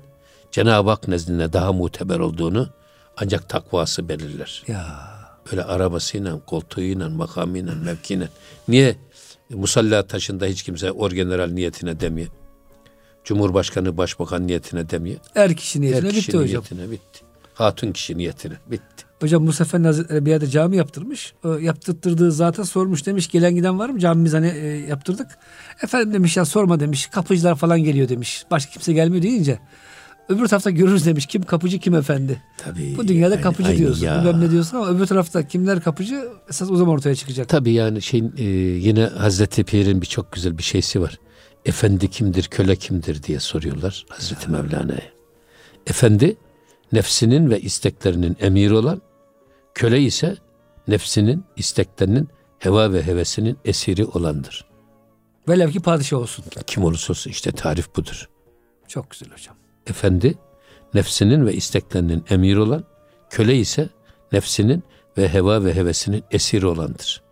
Cenab-ı 0.52 0.90
Hak 0.90 1.08
nezdinde 1.08 1.54
daha 1.54 1.74
muteber 1.74 2.20
olduğunu 2.20 2.70
ancak 3.18 3.50
takvası 3.50 4.10
belirler. 4.10 4.64
Ya 4.68 5.08
Böyle 5.52 5.64
arabasıyla, 5.64 6.40
koltuğuyla, 6.46 7.10
makamıyla, 7.10 7.76
mevkiyle. 7.76 8.30
Niye 8.68 8.96
musalla 9.50 10.08
taşında 10.08 10.46
hiç 10.46 10.64
kimse 10.64 10.92
orgeneral 10.92 11.50
niyetine 11.50 12.00
demiyor? 12.00 12.28
Cumhurbaşkanı, 13.24 13.98
başbakan 13.98 14.48
niyetine 14.48 14.90
demiyor. 14.90 15.20
er 15.36 15.56
kişi 15.56 15.82
niyetine 15.82 16.10
kişi 16.10 16.28
bitti 16.28 16.38
hocam. 16.38 16.64
niyetine 16.64 16.92
bitti. 16.92 17.20
Hatun 17.54 17.92
kişi 17.92 18.18
niyetine 18.18 18.54
bitti. 18.68 19.07
Hocam 19.20 19.44
Musa 19.44 19.64
Efendi 19.64 19.88
Hazretleri 19.88 20.26
bir 20.26 20.32
yerde 20.32 20.48
cami 20.48 20.78
yaptırmış. 20.78 21.34
O 21.44 21.54
yaptırttığı 21.58 22.32
zata 22.32 22.66
sormuş 22.66 23.06
demiş 23.06 23.28
gelen 23.30 23.56
giden 23.56 23.80
var 23.80 23.90
mı? 23.90 24.00
Camimiz 24.00 24.34
hani 24.34 24.48
e, 24.48 24.68
yaptırdık. 24.68 25.28
Efendim 25.84 26.14
demiş 26.14 26.38
ya 26.38 26.46
sorma 26.46 26.80
demiş. 26.80 27.08
Kapıcılar 27.08 27.56
falan 27.56 27.80
geliyor 27.84 28.10
demiş. 28.10 28.44
Başka 28.52 28.72
kimse 28.72 28.94
gelmiyor 28.94 29.24
deyince. 29.24 29.60
Öbür 30.30 30.48
tarafta 30.48 30.70
görürüz 30.70 31.06
demiş. 31.06 31.26
Kim 31.26 31.44
kapıcı 31.44 31.80
kim 31.80 31.94
efendi. 31.96 32.42
Tabii. 32.58 32.98
Bu 32.98 33.08
dünyada 33.08 33.34
aynı- 33.34 33.44
kapıcı 33.44 33.70
aynı 33.70 33.78
diyorsun. 33.78 34.06
ya. 34.06 34.20
Bilmem 34.22 34.42
ne 34.42 34.52
diyorsun 34.52 34.78
ama 34.78 34.88
öbür 34.90 35.06
tarafta 35.06 35.48
kimler 35.48 35.82
kapıcı 35.82 36.28
esas 36.50 36.72
o 36.72 36.76
zaman 36.76 36.94
ortaya 36.94 37.16
çıkacak. 37.16 37.50
Tabii 37.50 37.72
yani 37.74 38.02
şeyin 38.02 38.34
e, 38.38 38.44
yine 38.88 39.04
Hazreti 39.06 39.64
Pir'in 39.64 40.02
bir 40.02 40.06
çok 40.08 40.32
güzel 40.32 40.58
bir 40.58 40.64
şeysi 40.64 41.02
var. 41.02 41.20
Efendi 41.66 42.08
kimdir, 42.10 42.44
köle 42.44 42.76
kimdir 42.76 43.24
diye 43.24 43.40
soruyorlar 43.40 44.06
Hazreti 44.10 44.52
Mevlana'ya. 44.52 45.02
Efendi 45.88 46.36
nefsinin 46.92 47.50
ve 47.50 47.62
isteklerinin 47.62 48.38
emiri 48.40 48.74
olan, 48.74 49.02
köle 49.78 50.02
ise 50.02 50.38
nefsinin, 50.88 51.46
isteklerinin, 51.56 52.30
heva 52.60 52.94
ve 52.94 53.06
hevesinin 53.06 53.58
esiri 53.66 54.06
olandır. 54.06 54.66
Velev 55.50 55.72
ki 55.72 55.80
padişah 55.80 56.18
olsun. 56.18 56.46
Kim 56.68 56.84
olursa 56.84 57.14
olsun 57.14 57.32
işte 57.32 57.52
tarif 57.52 57.96
budur. 57.96 58.30
Çok 58.88 59.12
güzel 59.12 59.30
hocam. 59.30 59.56
Efendi 59.88 60.38
nefsinin 60.94 61.46
ve 61.46 61.54
isteklerinin 61.54 62.26
emiri 62.30 62.60
olan, 62.60 62.84
köle 63.30 63.56
ise 63.56 63.90
nefsinin 64.32 64.84
ve 65.18 65.34
heva 65.34 65.66
ve 65.66 65.76
hevesinin 65.76 66.24
esiri 66.32 66.68
olandır. 66.68 67.24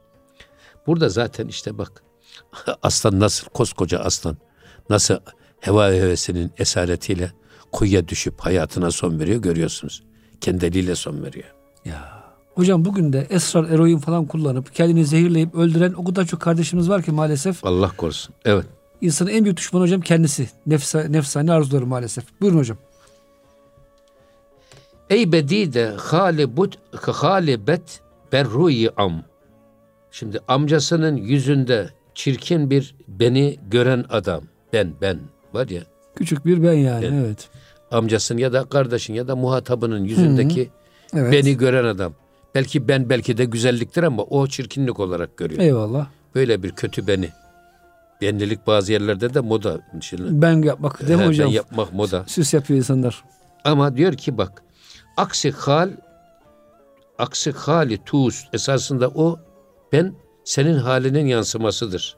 Burada 0.88 1.10
zaten 1.10 1.48
işte 1.48 1.78
bak 1.78 2.04
aslan 2.84 3.20
nasıl 3.20 3.48
koskoca 3.50 4.00
aslan 4.00 4.38
nasıl 4.90 5.18
heva 5.60 5.88
hevesinin 5.88 6.52
esaretiyle 6.58 7.32
kuyuya 7.72 8.08
düşüp 8.08 8.40
hayatına 8.40 8.92
son 8.92 9.20
veriyor 9.20 9.42
görüyorsunuz. 9.42 10.04
Kendi 10.42 10.66
eliyle 10.66 10.96
son 10.96 11.24
veriyor. 11.24 11.56
Ya. 11.86 12.15
Hocam 12.56 12.86
bugün 12.86 13.14
de 13.14 13.28
esrar, 13.30 13.64
eroin 13.70 13.98
falan 13.98 14.26
kullanıp 14.26 14.74
kendini 14.76 15.06
zehirleyip 15.06 15.56
öldüren 15.56 15.94
o 15.94 16.04
kadar 16.06 16.26
çok 16.26 16.40
kardeşimiz 16.42 16.90
var 16.90 17.02
ki 17.02 17.12
maalesef. 17.12 17.66
Allah 17.66 17.92
korusun. 17.98 18.36
Evet. 18.46 18.66
İnsanın 19.02 19.30
en 19.30 19.44
büyük 19.44 19.58
düşmanı 19.58 19.84
hocam 19.84 20.02
kendisi. 20.02 20.50
Nefsa, 20.66 21.04
nefsani 21.04 21.52
arzuları 21.52 21.86
maalesef. 21.86 22.24
Buyurun 22.42 22.58
hocam. 22.58 22.78
Ey 25.10 25.32
bedide 25.32 25.94
halibut 25.98 26.78
halibet 27.02 28.02
berruyi 28.32 28.90
am. 28.98 29.24
Şimdi 30.12 30.40
amcasının 30.48 31.18
yüzünde 31.18 31.90
çirkin 32.16 32.70
bir 32.70 32.96
beni 33.08 33.60
gören 33.70 34.06
adam. 34.10 34.44
Ben 34.74 34.94
ben 35.02 35.20
var 35.54 35.68
ya. 35.68 35.82
Küçük 36.16 36.46
bir 36.46 36.64
ben 36.64 36.74
yani 36.74 37.06
Ben. 37.06 37.14
evet. 37.14 37.50
Amcasın 37.92 38.38
ya 38.38 38.54
da 38.54 38.64
kardeşin 38.64 39.14
ya 39.14 39.28
da 39.28 39.36
muhatabının 39.36 40.04
yüzündeki 40.04 40.70
Evet. 41.14 41.34
beni 41.34 41.58
gören 41.58 41.86
adam. 41.86 42.14
Belki 42.56 42.88
ben 42.88 43.10
belki 43.10 43.38
de 43.38 43.46
güzelliktir 43.46 44.04
ama 44.04 44.24
o 44.24 44.48
çirkinlik 44.48 45.00
olarak 45.00 45.38
görüyor. 45.38 45.62
Eyvallah. 45.62 46.08
Böyle 46.36 46.64
bir 46.64 46.72
kötü 46.72 47.08
beni. 47.08 47.30
Benlilik 48.22 48.68
bazı 48.68 48.92
yerlerde 48.92 49.34
de 49.34 49.40
moda. 49.40 49.80
Şimdi, 50.02 50.42
Ben 50.42 50.62
yapmak 50.62 51.02
değil 51.08 51.12
mi 51.20 51.20
ben 51.20 51.28
hocam? 51.28 51.52
yapmak 51.52 51.94
moda. 51.94 52.24
Süs 52.28 52.54
yapıyor 52.54 52.78
insanlar. 52.78 53.24
Ama 53.64 53.98
diyor 53.98 54.14
ki 54.14 54.38
bak 54.38 54.64
aksi 55.18 55.52
hal 55.52 55.90
aksi 57.18 57.52
hali 57.52 57.98
tuğus 58.06 58.44
esasında 58.54 59.08
o 59.10 59.40
ben 59.94 60.14
senin 60.44 60.78
halinin 60.78 61.26
yansımasıdır. 61.26 62.18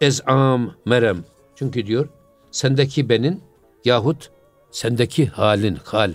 Ez'am 0.00 0.74
merem. 0.86 1.24
Çünkü 1.56 1.86
diyor 1.86 2.08
sendeki 2.50 3.08
benin 3.08 3.42
yahut 3.84 4.30
sendeki 4.70 5.26
halin 5.26 5.78
hal. 5.84 6.12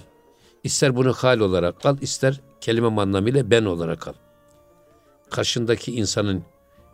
İster 0.64 0.96
bunu 0.96 1.14
hal 1.14 1.40
olarak 1.40 1.86
al 1.86 1.98
ister 2.02 2.42
kelime 2.70 3.02
anlamıyla 3.02 3.52
ben 3.52 3.66
olarak 3.66 4.08
al. 4.08 4.14
Karşındaki 5.30 5.96
insanın 5.96 6.44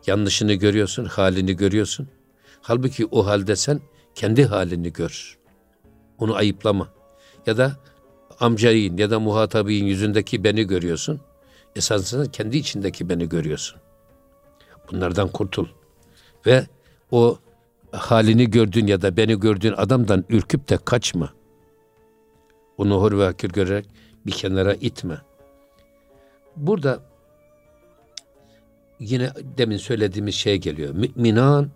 yanlışını 0.07 0.53
görüyorsun, 0.53 1.05
halini 1.05 1.53
görüyorsun. 1.53 2.07
Halbuki 2.61 3.05
o 3.05 3.25
halde 3.25 3.55
sen 3.55 3.81
kendi 4.15 4.45
halini 4.45 4.93
gör. 4.93 5.37
Onu 6.19 6.35
ayıplama. 6.35 6.87
Ya 7.45 7.57
da 7.57 7.75
amcayın 8.39 8.97
ya 8.97 9.09
da 9.11 9.19
muhatabın 9.19 9.71
yüzündeki 9.71 10.43
beni 10.43 10.63
görüyorsun. 10.63 11.21
Esasında 11.75 12.31
kendi 12.31 12.57
içindeki 12.57 13.09
beni 13.09 13.29
görüyorsun. 13.29 13.79
Bunlardan 14.91 15.27
kurtul. 15.27 15.67
Ve 16.45 16.67
o 17.11 17.37
halini 17.91 18.49
gördüğün 18.49 18.87
ya 18.87 19.01
da 19.01 19.17
beni 19.17 19.39
gördüğün 19.39 19.73
adamdan 19.77 20.25
ürküp 20.29 20.69
de 20.69 20.77
kaçma. 20.85 21.33
Onu 22.77 23.01
hor 23.01 23.17
ve 23.17 23.25
hakir 23.25 23.49
görerek 23.49 23.85
bir 24.25 24.31
kenara 24.31 24.73
itme. 24.73 25.24
Burada 26.55 26.99
yine 28.99 29.31
demin 29.57 29.77
söylediğimiz 29.77 30.35
şey 30.35 30.57
geliyor. 30.57 30.93
Müminan 30.93 31.71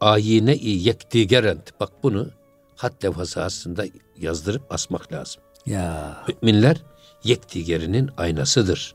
ayine-i 0.00 0.70
yekdigerent. 0.70 1.80
Bak 1.80 1.90
bunu 2.02 2.30
hat 2.76 3.04
levhası 3.04 3.42
aslında 3.42 3.84
yazdırıp 4.18 4.72
asmak 4.72 5.12
lazım. 5.12 5.42
Ya. 5.66 6.16
Müminler 6.42 6.82
yekdigerinin 7.24 8.10
aynasıdır. 8.16 8.94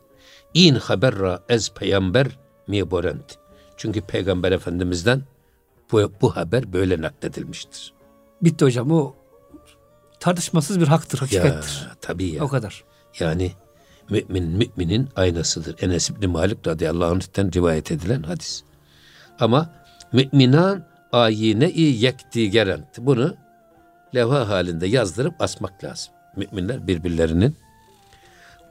İn 0.54 0.76
haberra 0.76 1.44
ez 1.50 1.74
peygamber 1.74 2.28
mi 2.68 2.92
borent. 2.92 3.38
Çünkü 3.78 4.02
peygamber 4.02 4.52
efendimizden 4.52 5.24
bu, 5.92 6.12
bu 6.22 6.36
haber 6.36 6.74
böyle 6.74 7.02
nakledilmiştir. 7.02 7.94
Bitti 8.42 8.66
hocam 8.66 8.92
o 8.92 9.16
tartışmasız 10.20 10.80
bir 10.80 10.88
haktır, 10.88 11.20
hakikattir. 11.20 11.82
Ya 11.82 11.96
tabii 12.02 12.30
ya. 12.30 12.44
O 12.44 12.48
kadar. 12.48 12.84
Yani 13.20 13.52
mümin 14.10 14.44
müminin 14.44 15.10
aynasıdır. 15.16 15.76
Enes 15.82 16.10
İbni 16.10 16.28
Malik 16.28 16.68
radıyallahu 16.68 17.12
anh'ten 17.12 17.54
rivayet 17.54 17.92
edilen 17.92 18.24
hadis. 18.24 18.64
Ama 19.40 19.70
müminan 20.14 20.86
ayine-i 21.12 21.82
yekdigerent. 21.82 22.98
Bunu 22.98 23.36
levha 24.16 24.50
halinde 24.50 24.88
yazdırıp 24.88 25.42
asmak 25.42 25.84
lazım. 25.84 26.14
Müminler 26.36 26.88
birbirlerinin 26.88 27.56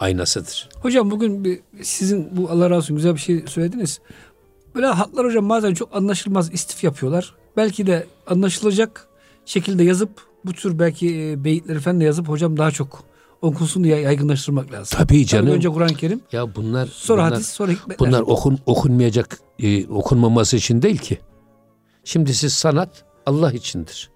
aynasıdır. 0.01 0.69
Hocam 0.81 1.11
bugün 1.11 1.45
bir, 1.45 1.61
sizin 1.83 2.37
bu 2.37 2.51
Allah 2.51 2.71
razı 2.71 2.77
olsun 2.77 2.97
güzel 2.97 3.15
bir 3.15 3.21
şey 3.21 3.45
söylediniz. 3.47 4.01
Böyle 4.75 4.87
hatlar 4.87 5.27
hocam 5.27 5.49
bazen 5.49 5.75
çok 5.75 5.97
anlaşılmaz 5.97 6.53
istif 6.53 6.85
yapıyorlar. 6.85 7.35
Belki 7.57 7.87
de 7.87 8.07
anlaşılacak 8.27 9.09
şekilde 9.45 9.85
yazıp 9.85 10.11
bu 10.45 10.53
tür 10.53 10.79
belki 10.79 11.21
e, 11.21 11.45
beyitleri 11.45 11.81
falan 11.81 12.01
da 12.01 12.05
yazıp 12.05 12.29
hocam 12.29 12.57
daha 12.57 12.71
çok 12.71 13.05
okunsun 13.43 13.85
diye 13.85 14.01
yaygınlaştırmak 14.01 14.73
lazım. 14.73 14.99
Tabii 14.99 15.27
canım. 15.27 15.51
önce 15.51 15.69
Kur'an-ı 15.69 15.95
Kerim, 15.95 16.21
Ya 16.33 16.55
bunlar 16.55 16.87
sonra 16.87 17.23
bunlar, 17.23 17.33
hadis, 17.33 17.49
sonra 17.49 17.73
hikmetler. 17.73 18.09
bunlar 18.09 18.21
okun 18.21 18.59
okunmayacak 18.67 19.39
e, 19.59 19.87
okunmaması 19.87 20.57
için 20.57 20.83
değil 20.83 20.99
ki. 20.99 21.21
Şimdi 22.05 22.35
siz 22.35 22.53
sanat 22.53 23.05
Allah 23.27 23.53
içindir. 23.53 24.11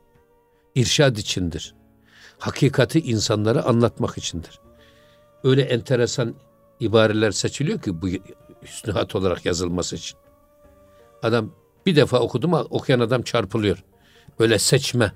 İrşad 0.75 1.17
içindir. 1.17 1.75
Hakikati 2.39 3.01
insanlara 3.01 3.63
anlatmak 3.63 4.19
içindir. 4.19 4.61
Öyle 5.45 5.63
enteresan 5.63 6.35
ibareler 6.81 7.31
seçiliyor 7.31 7.81
ki 7.81 8.03
bu 8.03 8.07
hüsnü 8.63 8.93
hat 8.93 9.17
olarak 9.17 9.47
yazılması 9.47 9.97
için. 9.97 10.19
Adam 11.23 11.51
bir 11.87 11.97
defa 11.97 12.19
okudu 12.19 12.49
mu 12.49 12.67
okuyan 12.71 13.01
adam 13.01 13.23
çarpılıyor. 13.23 13.85
Böyle 14.39 14.59
seçme 14.59 15.13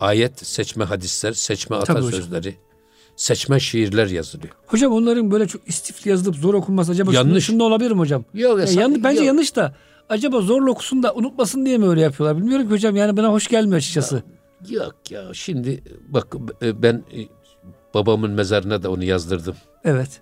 ayet, 0.00 0.46
seçme 0.46 0.84
hadisler, 0.84 1.32
seçme 1.32 1.80
Tabii 1.84 2.00
hocam. 2.00 2.42
Seçme 3.16 3.60
şiirler 3.60 4.06
yazılıyor. 4.06 4.54
Hocam 4.66 4.92
onların 4.92 5.30
böyle 5.30 5.46
çok 5.46 5.68
istifli 5.68 6.08
yazılıp 6.10 6.36
zor 6.36 6.54
okunması 6.54 6.92
acaba 6.92 7.12
Yanlış. 7.14 7.44
şunda 7.46 7.64
olabilir 7.64 7.90
mi 7.90 7.98
hocam? 7.98 8.24
Yok, 8.34 8.58
Ya 8.58 8.64
esa- 8.64 8.80
yan- 8.80 9.04
bence 9.04 9.18
yok. 9.20 9.26
yanlış 9.26 9.56
da 9.56 9.74
acaba 10.08 10.40
zorla 10.40 10.70
okusun 10.70 11.02
da 11.02 11.14
unutmasın 11.14 11.66
diye 11.66 11.78
mi 11.78 11.86
öyle 11.88 12.00
yapıyorlar? 12.00 12.36
Bilmiyorum 12.42 12.66
ki 12.66 12.72
hocam 12.72 12.96
yani 12.96 13.16
bana 13.16 13.28
hoş 13.32 13.48
gelmiyor 13.48 13.76
açıkçası. 13.76 14.22
Yok 14.68 14.94
ya 15.10 15.24
şimdi 15.34 15.82
bak 16.08 16.26
e, 16.62 16.82
ben 16.82 16.94
e, 16.94 17.18
babamın 17.94 18.30
mezarına 18.30 18.82
da 18.82 18.90
onu 18.90 19.04
yazdırdım. 19.04 19.56
Evet. 19.84 20.20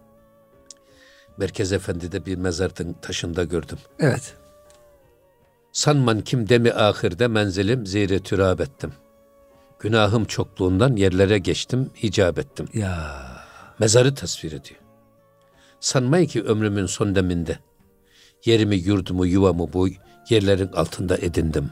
Merkez 1.36 1.72
Efendi'de 1.72 2.26
bir 2.26 2.36
mezarın 2.36 2.92
taşında 3.02 3.44
gördüm. 3.44 3.78
Evet. 3.98 4.34
Sanman 5.72 6.20
kim 6.20 6.48
demi 6.48 6.72
ahirde 6.72 7.28
menzilim 7.28 7.86
zire 7.86 8.18
türab 8.18 8.60
ettim. 8.60 8.92
Günahım 9.80 10.24
çokluğundan 10.24 10.96
yerlere 10.96 11.38
geçtim, 11.38 11.90
icap 12.02 12.38
ettim. 12.38 12.68
Ya. 12.74 13.22
Mezarı 13.78 14.14
tasvir 14.14 14.52
ediyor. 14.52 14.80
Sanmayın 15.80 16.26
ki 16.26 16.42
ömrümün 16.42 16.86
son 16.86 17.14
deminde 17.14 17.58
yerimi, 18.44 18.76
yurdumu, 18.76 19.26
yuvamı 19.26 19.72
bu 19.72 19.88
yerlerin 20.28 20.72
altında 20.72 21.16
edindim. 21.18 21.70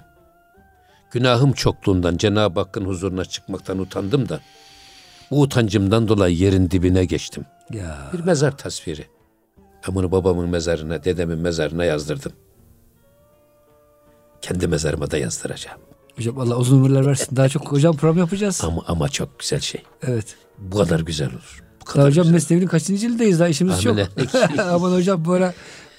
Günahım 1.11 1.53
çokluğundan 1.53 2.17
Cenab-ı 2.17 2.61
Hakk'ın 2.61 2.85
huzuruna 2.85 3.25
çıkmaktan 3.25 3.79
utandım 3.79 4.29
da 4.29 4.41
bu 5.31 5.41
utancımdan 5.41 6.09
dolayı 6.09 6.37
yerin 6.37 6.71
dibine 6.71 7.05
geçtim. 7.05 7.45
Ya. 7.73 8.11
Bir 8.13 8.21
mezar 8.21 8.57
tasviri. 8.57 9.07
Ben 9.89 9.95
bunu 9.95 10.13
babamın 10.13 10.49
mezarına, 10.49 11.05
dedemin 11.05 11.39
mezarına 11.39 11.85
yazdırdım. 11.85 12.33
Kendi 14.43 14.69
mezarıma 14.69 15.11
da 15.11 15.19
yazdıracağım. 15.19 15.88
Hocam 16.19 16.39
Allah 16.39 16.57
uzun 16.57 16.79
ömürler 16.79 17.07
versin. 17.07 17.37
Daha 17.37 17.49
çok 17.49 17.73
hocam 17.73 17.97
program 17.97 18.19
yapacağız. 18.19 18.61
Ama 18.65 18.83
ama 18.87 19.09
çok 19.09 19.39
güzel 19.39 19.61
şey. 19.61 19.83
Evet. 20.03 20.37
Bu 20.59 20.77
kadar 20.79 21.01
güzel 21.01 21.29
olur. 21.29 21.63
Bu 21.81 21.87
Daha 21.87 21.93
kadar 21.93 22.07
hocam 22.09 22.23
güzel. 22.23 22.35
mesleğinin 22.35 22.67
kaçıncı 22.67 23.07
yıldayız 23.07 23.41
daha 23.41 23.49
işimiz 23.49 23.87
Amin. 23.87 24.05
çok. 24.05 24.59
Aman 24.61 24.93
hocam 24.93 25.25
bu 25.25 25.33
ara 25.33 25.55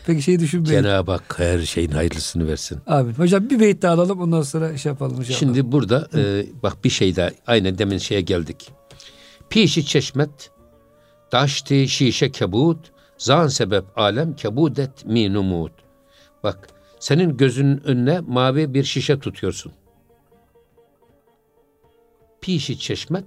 pek 0.05 0.21
şey 0.21 0.39
düşünmeyin. 0.39 0.83
Cenab-ı 0.83 1.11
Hak 1.11 1.35
her 1.39 1.59
şeyin 1.59 1.91
hayırlısını 1.91 2.47
versin. 2.47 2.77
Amin. 2.87 3.13
Hocam 3.13 3.49
bir 3.49 3.59
beyit 3.59 3.81
daha 3.81 3.93
alalım 3.93 4.21
ondan 4.21 4.41
sonra 4.41 4.77
şey 4.77 4.89
yapalım 4.89 5.19
inşallah. 5.19 5.37
Şimdi 5.39 5.71
burada 5.71 6.07
e, 6.15 6.45
bak 6.63 6.83
bir 6.83 6.89
şey 6.89 7.15
daha 7.15 7.29
aynen 7.47 7.77
demin 7.77 7.97
şeye 7.97 8.21
geldik. 8.21 8.71
Pişi 9.49 9.85
çeşmet 9.85 10.51
daşti 11.31 11.87
şişe 11.87 12.31
kebut 12.31 12.91
zan 13.17 13.47
sebep 13.47 13.85
alem 13.95 14.35
kebudet 14.35 15.05
mi 15.05 15.33
numut. 15.33 15.71
Bak 16.43 16.67
senin 16.99 17.37
gözünün 17.37 17.81
önüne 17.87 18.19
mavi 18.19 18.73
bir 18.73 18.83
şişe 18.83 19.19
tutuyorsun. 19.19 19.71
Pişi 22.41 22.79
çeşmet 22.79 23.23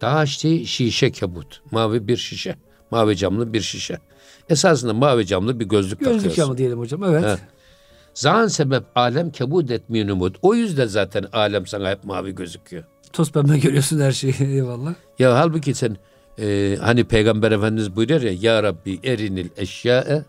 daşti 0.00 0.66
şişe 0.66 1.10
kebut. 1.12 1.62
Mavi 1.70 2.08
bir 2.08 2.16
şişe. 2.16 2.56
Mavi 2.90 3.16
camlı 3.16 3.52
bir 3.52 3.60
şişe. 3.60 3.98
Esasında 4.48 4.94
mavi 4.94 5.26
camlı 5.26 5.60
bir 5.60 5.64
gözlük, 5.64 6.00
Gözlük 6.00 6.14
takıyorsun. 6.14 6.42
camı 6.42 6.58
diyelim 6.58 6.78
hocam. 6.78 7.04
Evet. 7.04 7.24
Ha. 7.24 7.38
Zan 8.14 8.46
sebep 8.48 8.84
alem 8.94 9.30
kebud 9.30 9.68
etmiyor 9.68 10.08
umut. 10.08 10.36
O 10.42 10.54
yüzden 10.54 10.86
zaten 10.86 11.24
alem 11.32 11.66
sana 11.66 11.90
hep 11.90 12.04
mavi 12.04 12.34
gözüküyor. 12.34 12.84
Toz 13.12 13.32
pembe 13.32 13.58
görüyorsun 13.58 14.00
her 14.00 14.12
şeyi. 14.12 14.34
Eyvallah. 14.40 14.94
Ya 15.18 15.34
halbuki 15.38 15.74
sen 15.74 15.96
e, 16.38 16.76
hani 16.80 17.04
Peygamber 17.04 17.52
Efendimiz 17.52 17.96
buyuruyor 17.96 18.20
ya 18.20 18.32
Ya 18.40 18.62
Rabbi 18.62 19.00
erinil 19.04 19.48
eşyae 19.56 20.24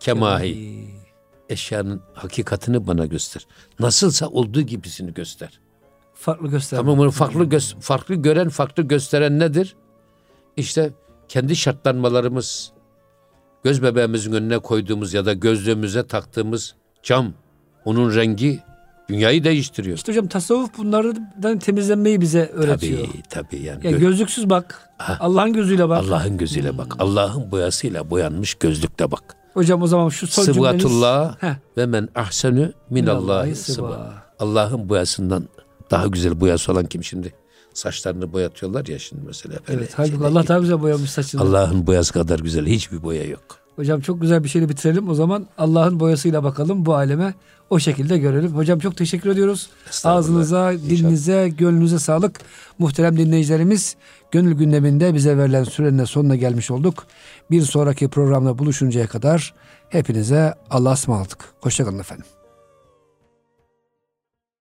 kemahi. 0.00 0.84
eşyanın 1.48 2.00
hakikatini 2.14 2.86
bana 2.86 3.06
göster. 3.06 3.46
Nasılsa 3.80 4.28
olduğu 4.28 4.60
gibisini 4.60 5.14
göster. 5.14 5.60
Farklı 6.24 6.48
göster. 6.48 6.76
Tamam 6.76 6.98
bunu 6.98 7.10
farklı 7.10 7.44
gö- 7.44 7.80
farklı 7.80 8.14
gören, 8.14 8.48
farklı 8.48 8.82
gösteren 8.82 9.38
nedir? 9.38 9.76
İşte 10.56 10.92
kendi 11.28 11.56
şartlanmalarımız, 11.56 12.72
göz 13.64 13.82
bebeğimizin 13.82 14.32
önüne 14.32 14.58
koyduğumuz 14.58 15.14
ya 15.14 15.26
da 15.26 15.32
gözlüğümüze 15.32 16.06
taktığımız 16.06 16.74
cam, 17.02 17.32
onun 17.84 18.14
rengi 18.14 18.60
dünyayı 19.08 19.44
değiştiriyor. 19.44 19.96
İşte 19.96 20.12
hocam 20.12 20.26
tasavvuf 20.26 20.78
bunlardan 20.78 21.58
temizlenmeyi 21.58 22.20
bize 22.20 22.46
öğretiyor. 22.46 23.06
Tabii 23.06 23.22
tabii 23.30 23.62
yani. 23.62 23.86
Ya 23.86 23.92
gö- 23.92 23.98
gözlüksüz 23.98 24.50
bak. 24.50 24.90
Allah'ın 25.20 25.52
gözüyle 25.52 25.88
bak. 25.88 26.04
Allah'ın 26.04 26.38
gözüyle 26.38 26.78
bak. 26.78 26.96
Allah'ın 26.98 27.50
boyasıyla 27.50 28.10
boyanmış 28.10 28.54
gözlükte 28.54 29.10
bak. 29.10 29.36
Hocam 29.54 29.82
o 29.82 29.86
zaman 29.86 30.08
şu 30.08 30.26
son 30.26 30.44
cümleniz. 30.44 30.82
Sıvatullah 30.82 31.42
Heh. 31.42 31.54
ve 31.76 31.86
men 31.86 32.08
ahsenü 32.14 32.72
minallahi 32.90 33.54
sıva. 33.54 34.24
Allah'ın 34.38 34.88
boyasından 34.88 35.48
daha 35.98 36.06
güzel 36.06 36.40
boyası 36.40 36.72
olan 36.72 36.84
kim 36.86 37.04
şimdi? 37.04 37.34
Saçlarını 37.74 38.32
boyatıyorlar 38.32 38.86
ya 38.86 38.98
şimdi 38.98 39.22
mesela. 39.26 39.54
böyle 39.68 39.80
Evet 39.80 39.92
halbuki 39.96 40.24
Allah 40.24 40.48
daha 40.48 40.58
güzel 40.58 40.82
boyamış 40.82 41.10
saçını. 41.10 41.40
Allah'ın 41.40 41.86
boyası 41.86 42.12
kadar 42.12 42.38
güzel 42.38 42.66
hiçbir 42.66 43.02
boya 43.02 43.24
yok. 43.24 43.42
Hocam 43.76 44.00
çok 44.00 44.20
güzel 44.20 44.44
bir 44.44 44.48
şeyle 44.48 44.68
bitirelim. 44.68 45.08
O 45.08 45.14
zaman 45.14 45.46
Allah'ın 45.58 46.00
boyasıyla 46.00 46.44
bakalım 46.44 46.86
bu 46.86 46.94
aleme. 46.94 47.34
O 47.70 47.78
şekilde 47.78 48.18
görelim. 48.18 48.50
Hocam 48.56 48.78
çok 48.78 48.96
teşekkür 48.96 49.30
ediyoruz. 49.30 49.68
Ağzınıza, 50.04 50.72
İnşallah. 50.72 50.90
dilinize, 50.90 51.48
gönlünüze 51.58 51.98
sağlık. 51.98 52.40
Muhterem 52.78 53.16
dinleyicilerimiz 53.16 53.96
gönül 54.30 54.52
gündeminde 54.54 55.14
bize 55.14 55.38
verilen 55.38 55.64
sürenin 55.64 56.04
sonuna 56.04 56.36
gelmiş 56.36 56.70
olduk. 56.70 57.06
Bir 57.50 57.62
sonraki 57.62 58.08
programda 58.08 58.58
buluşuncaya 58.58 59.06
kadar 59.06 59.54
hepinize 59.88 60.54
Allah'a 60.70 60.92
ısmarladık. 60.92 61.44
Hoşçakalın 61.60 61.98
efendim. 61.98 62.26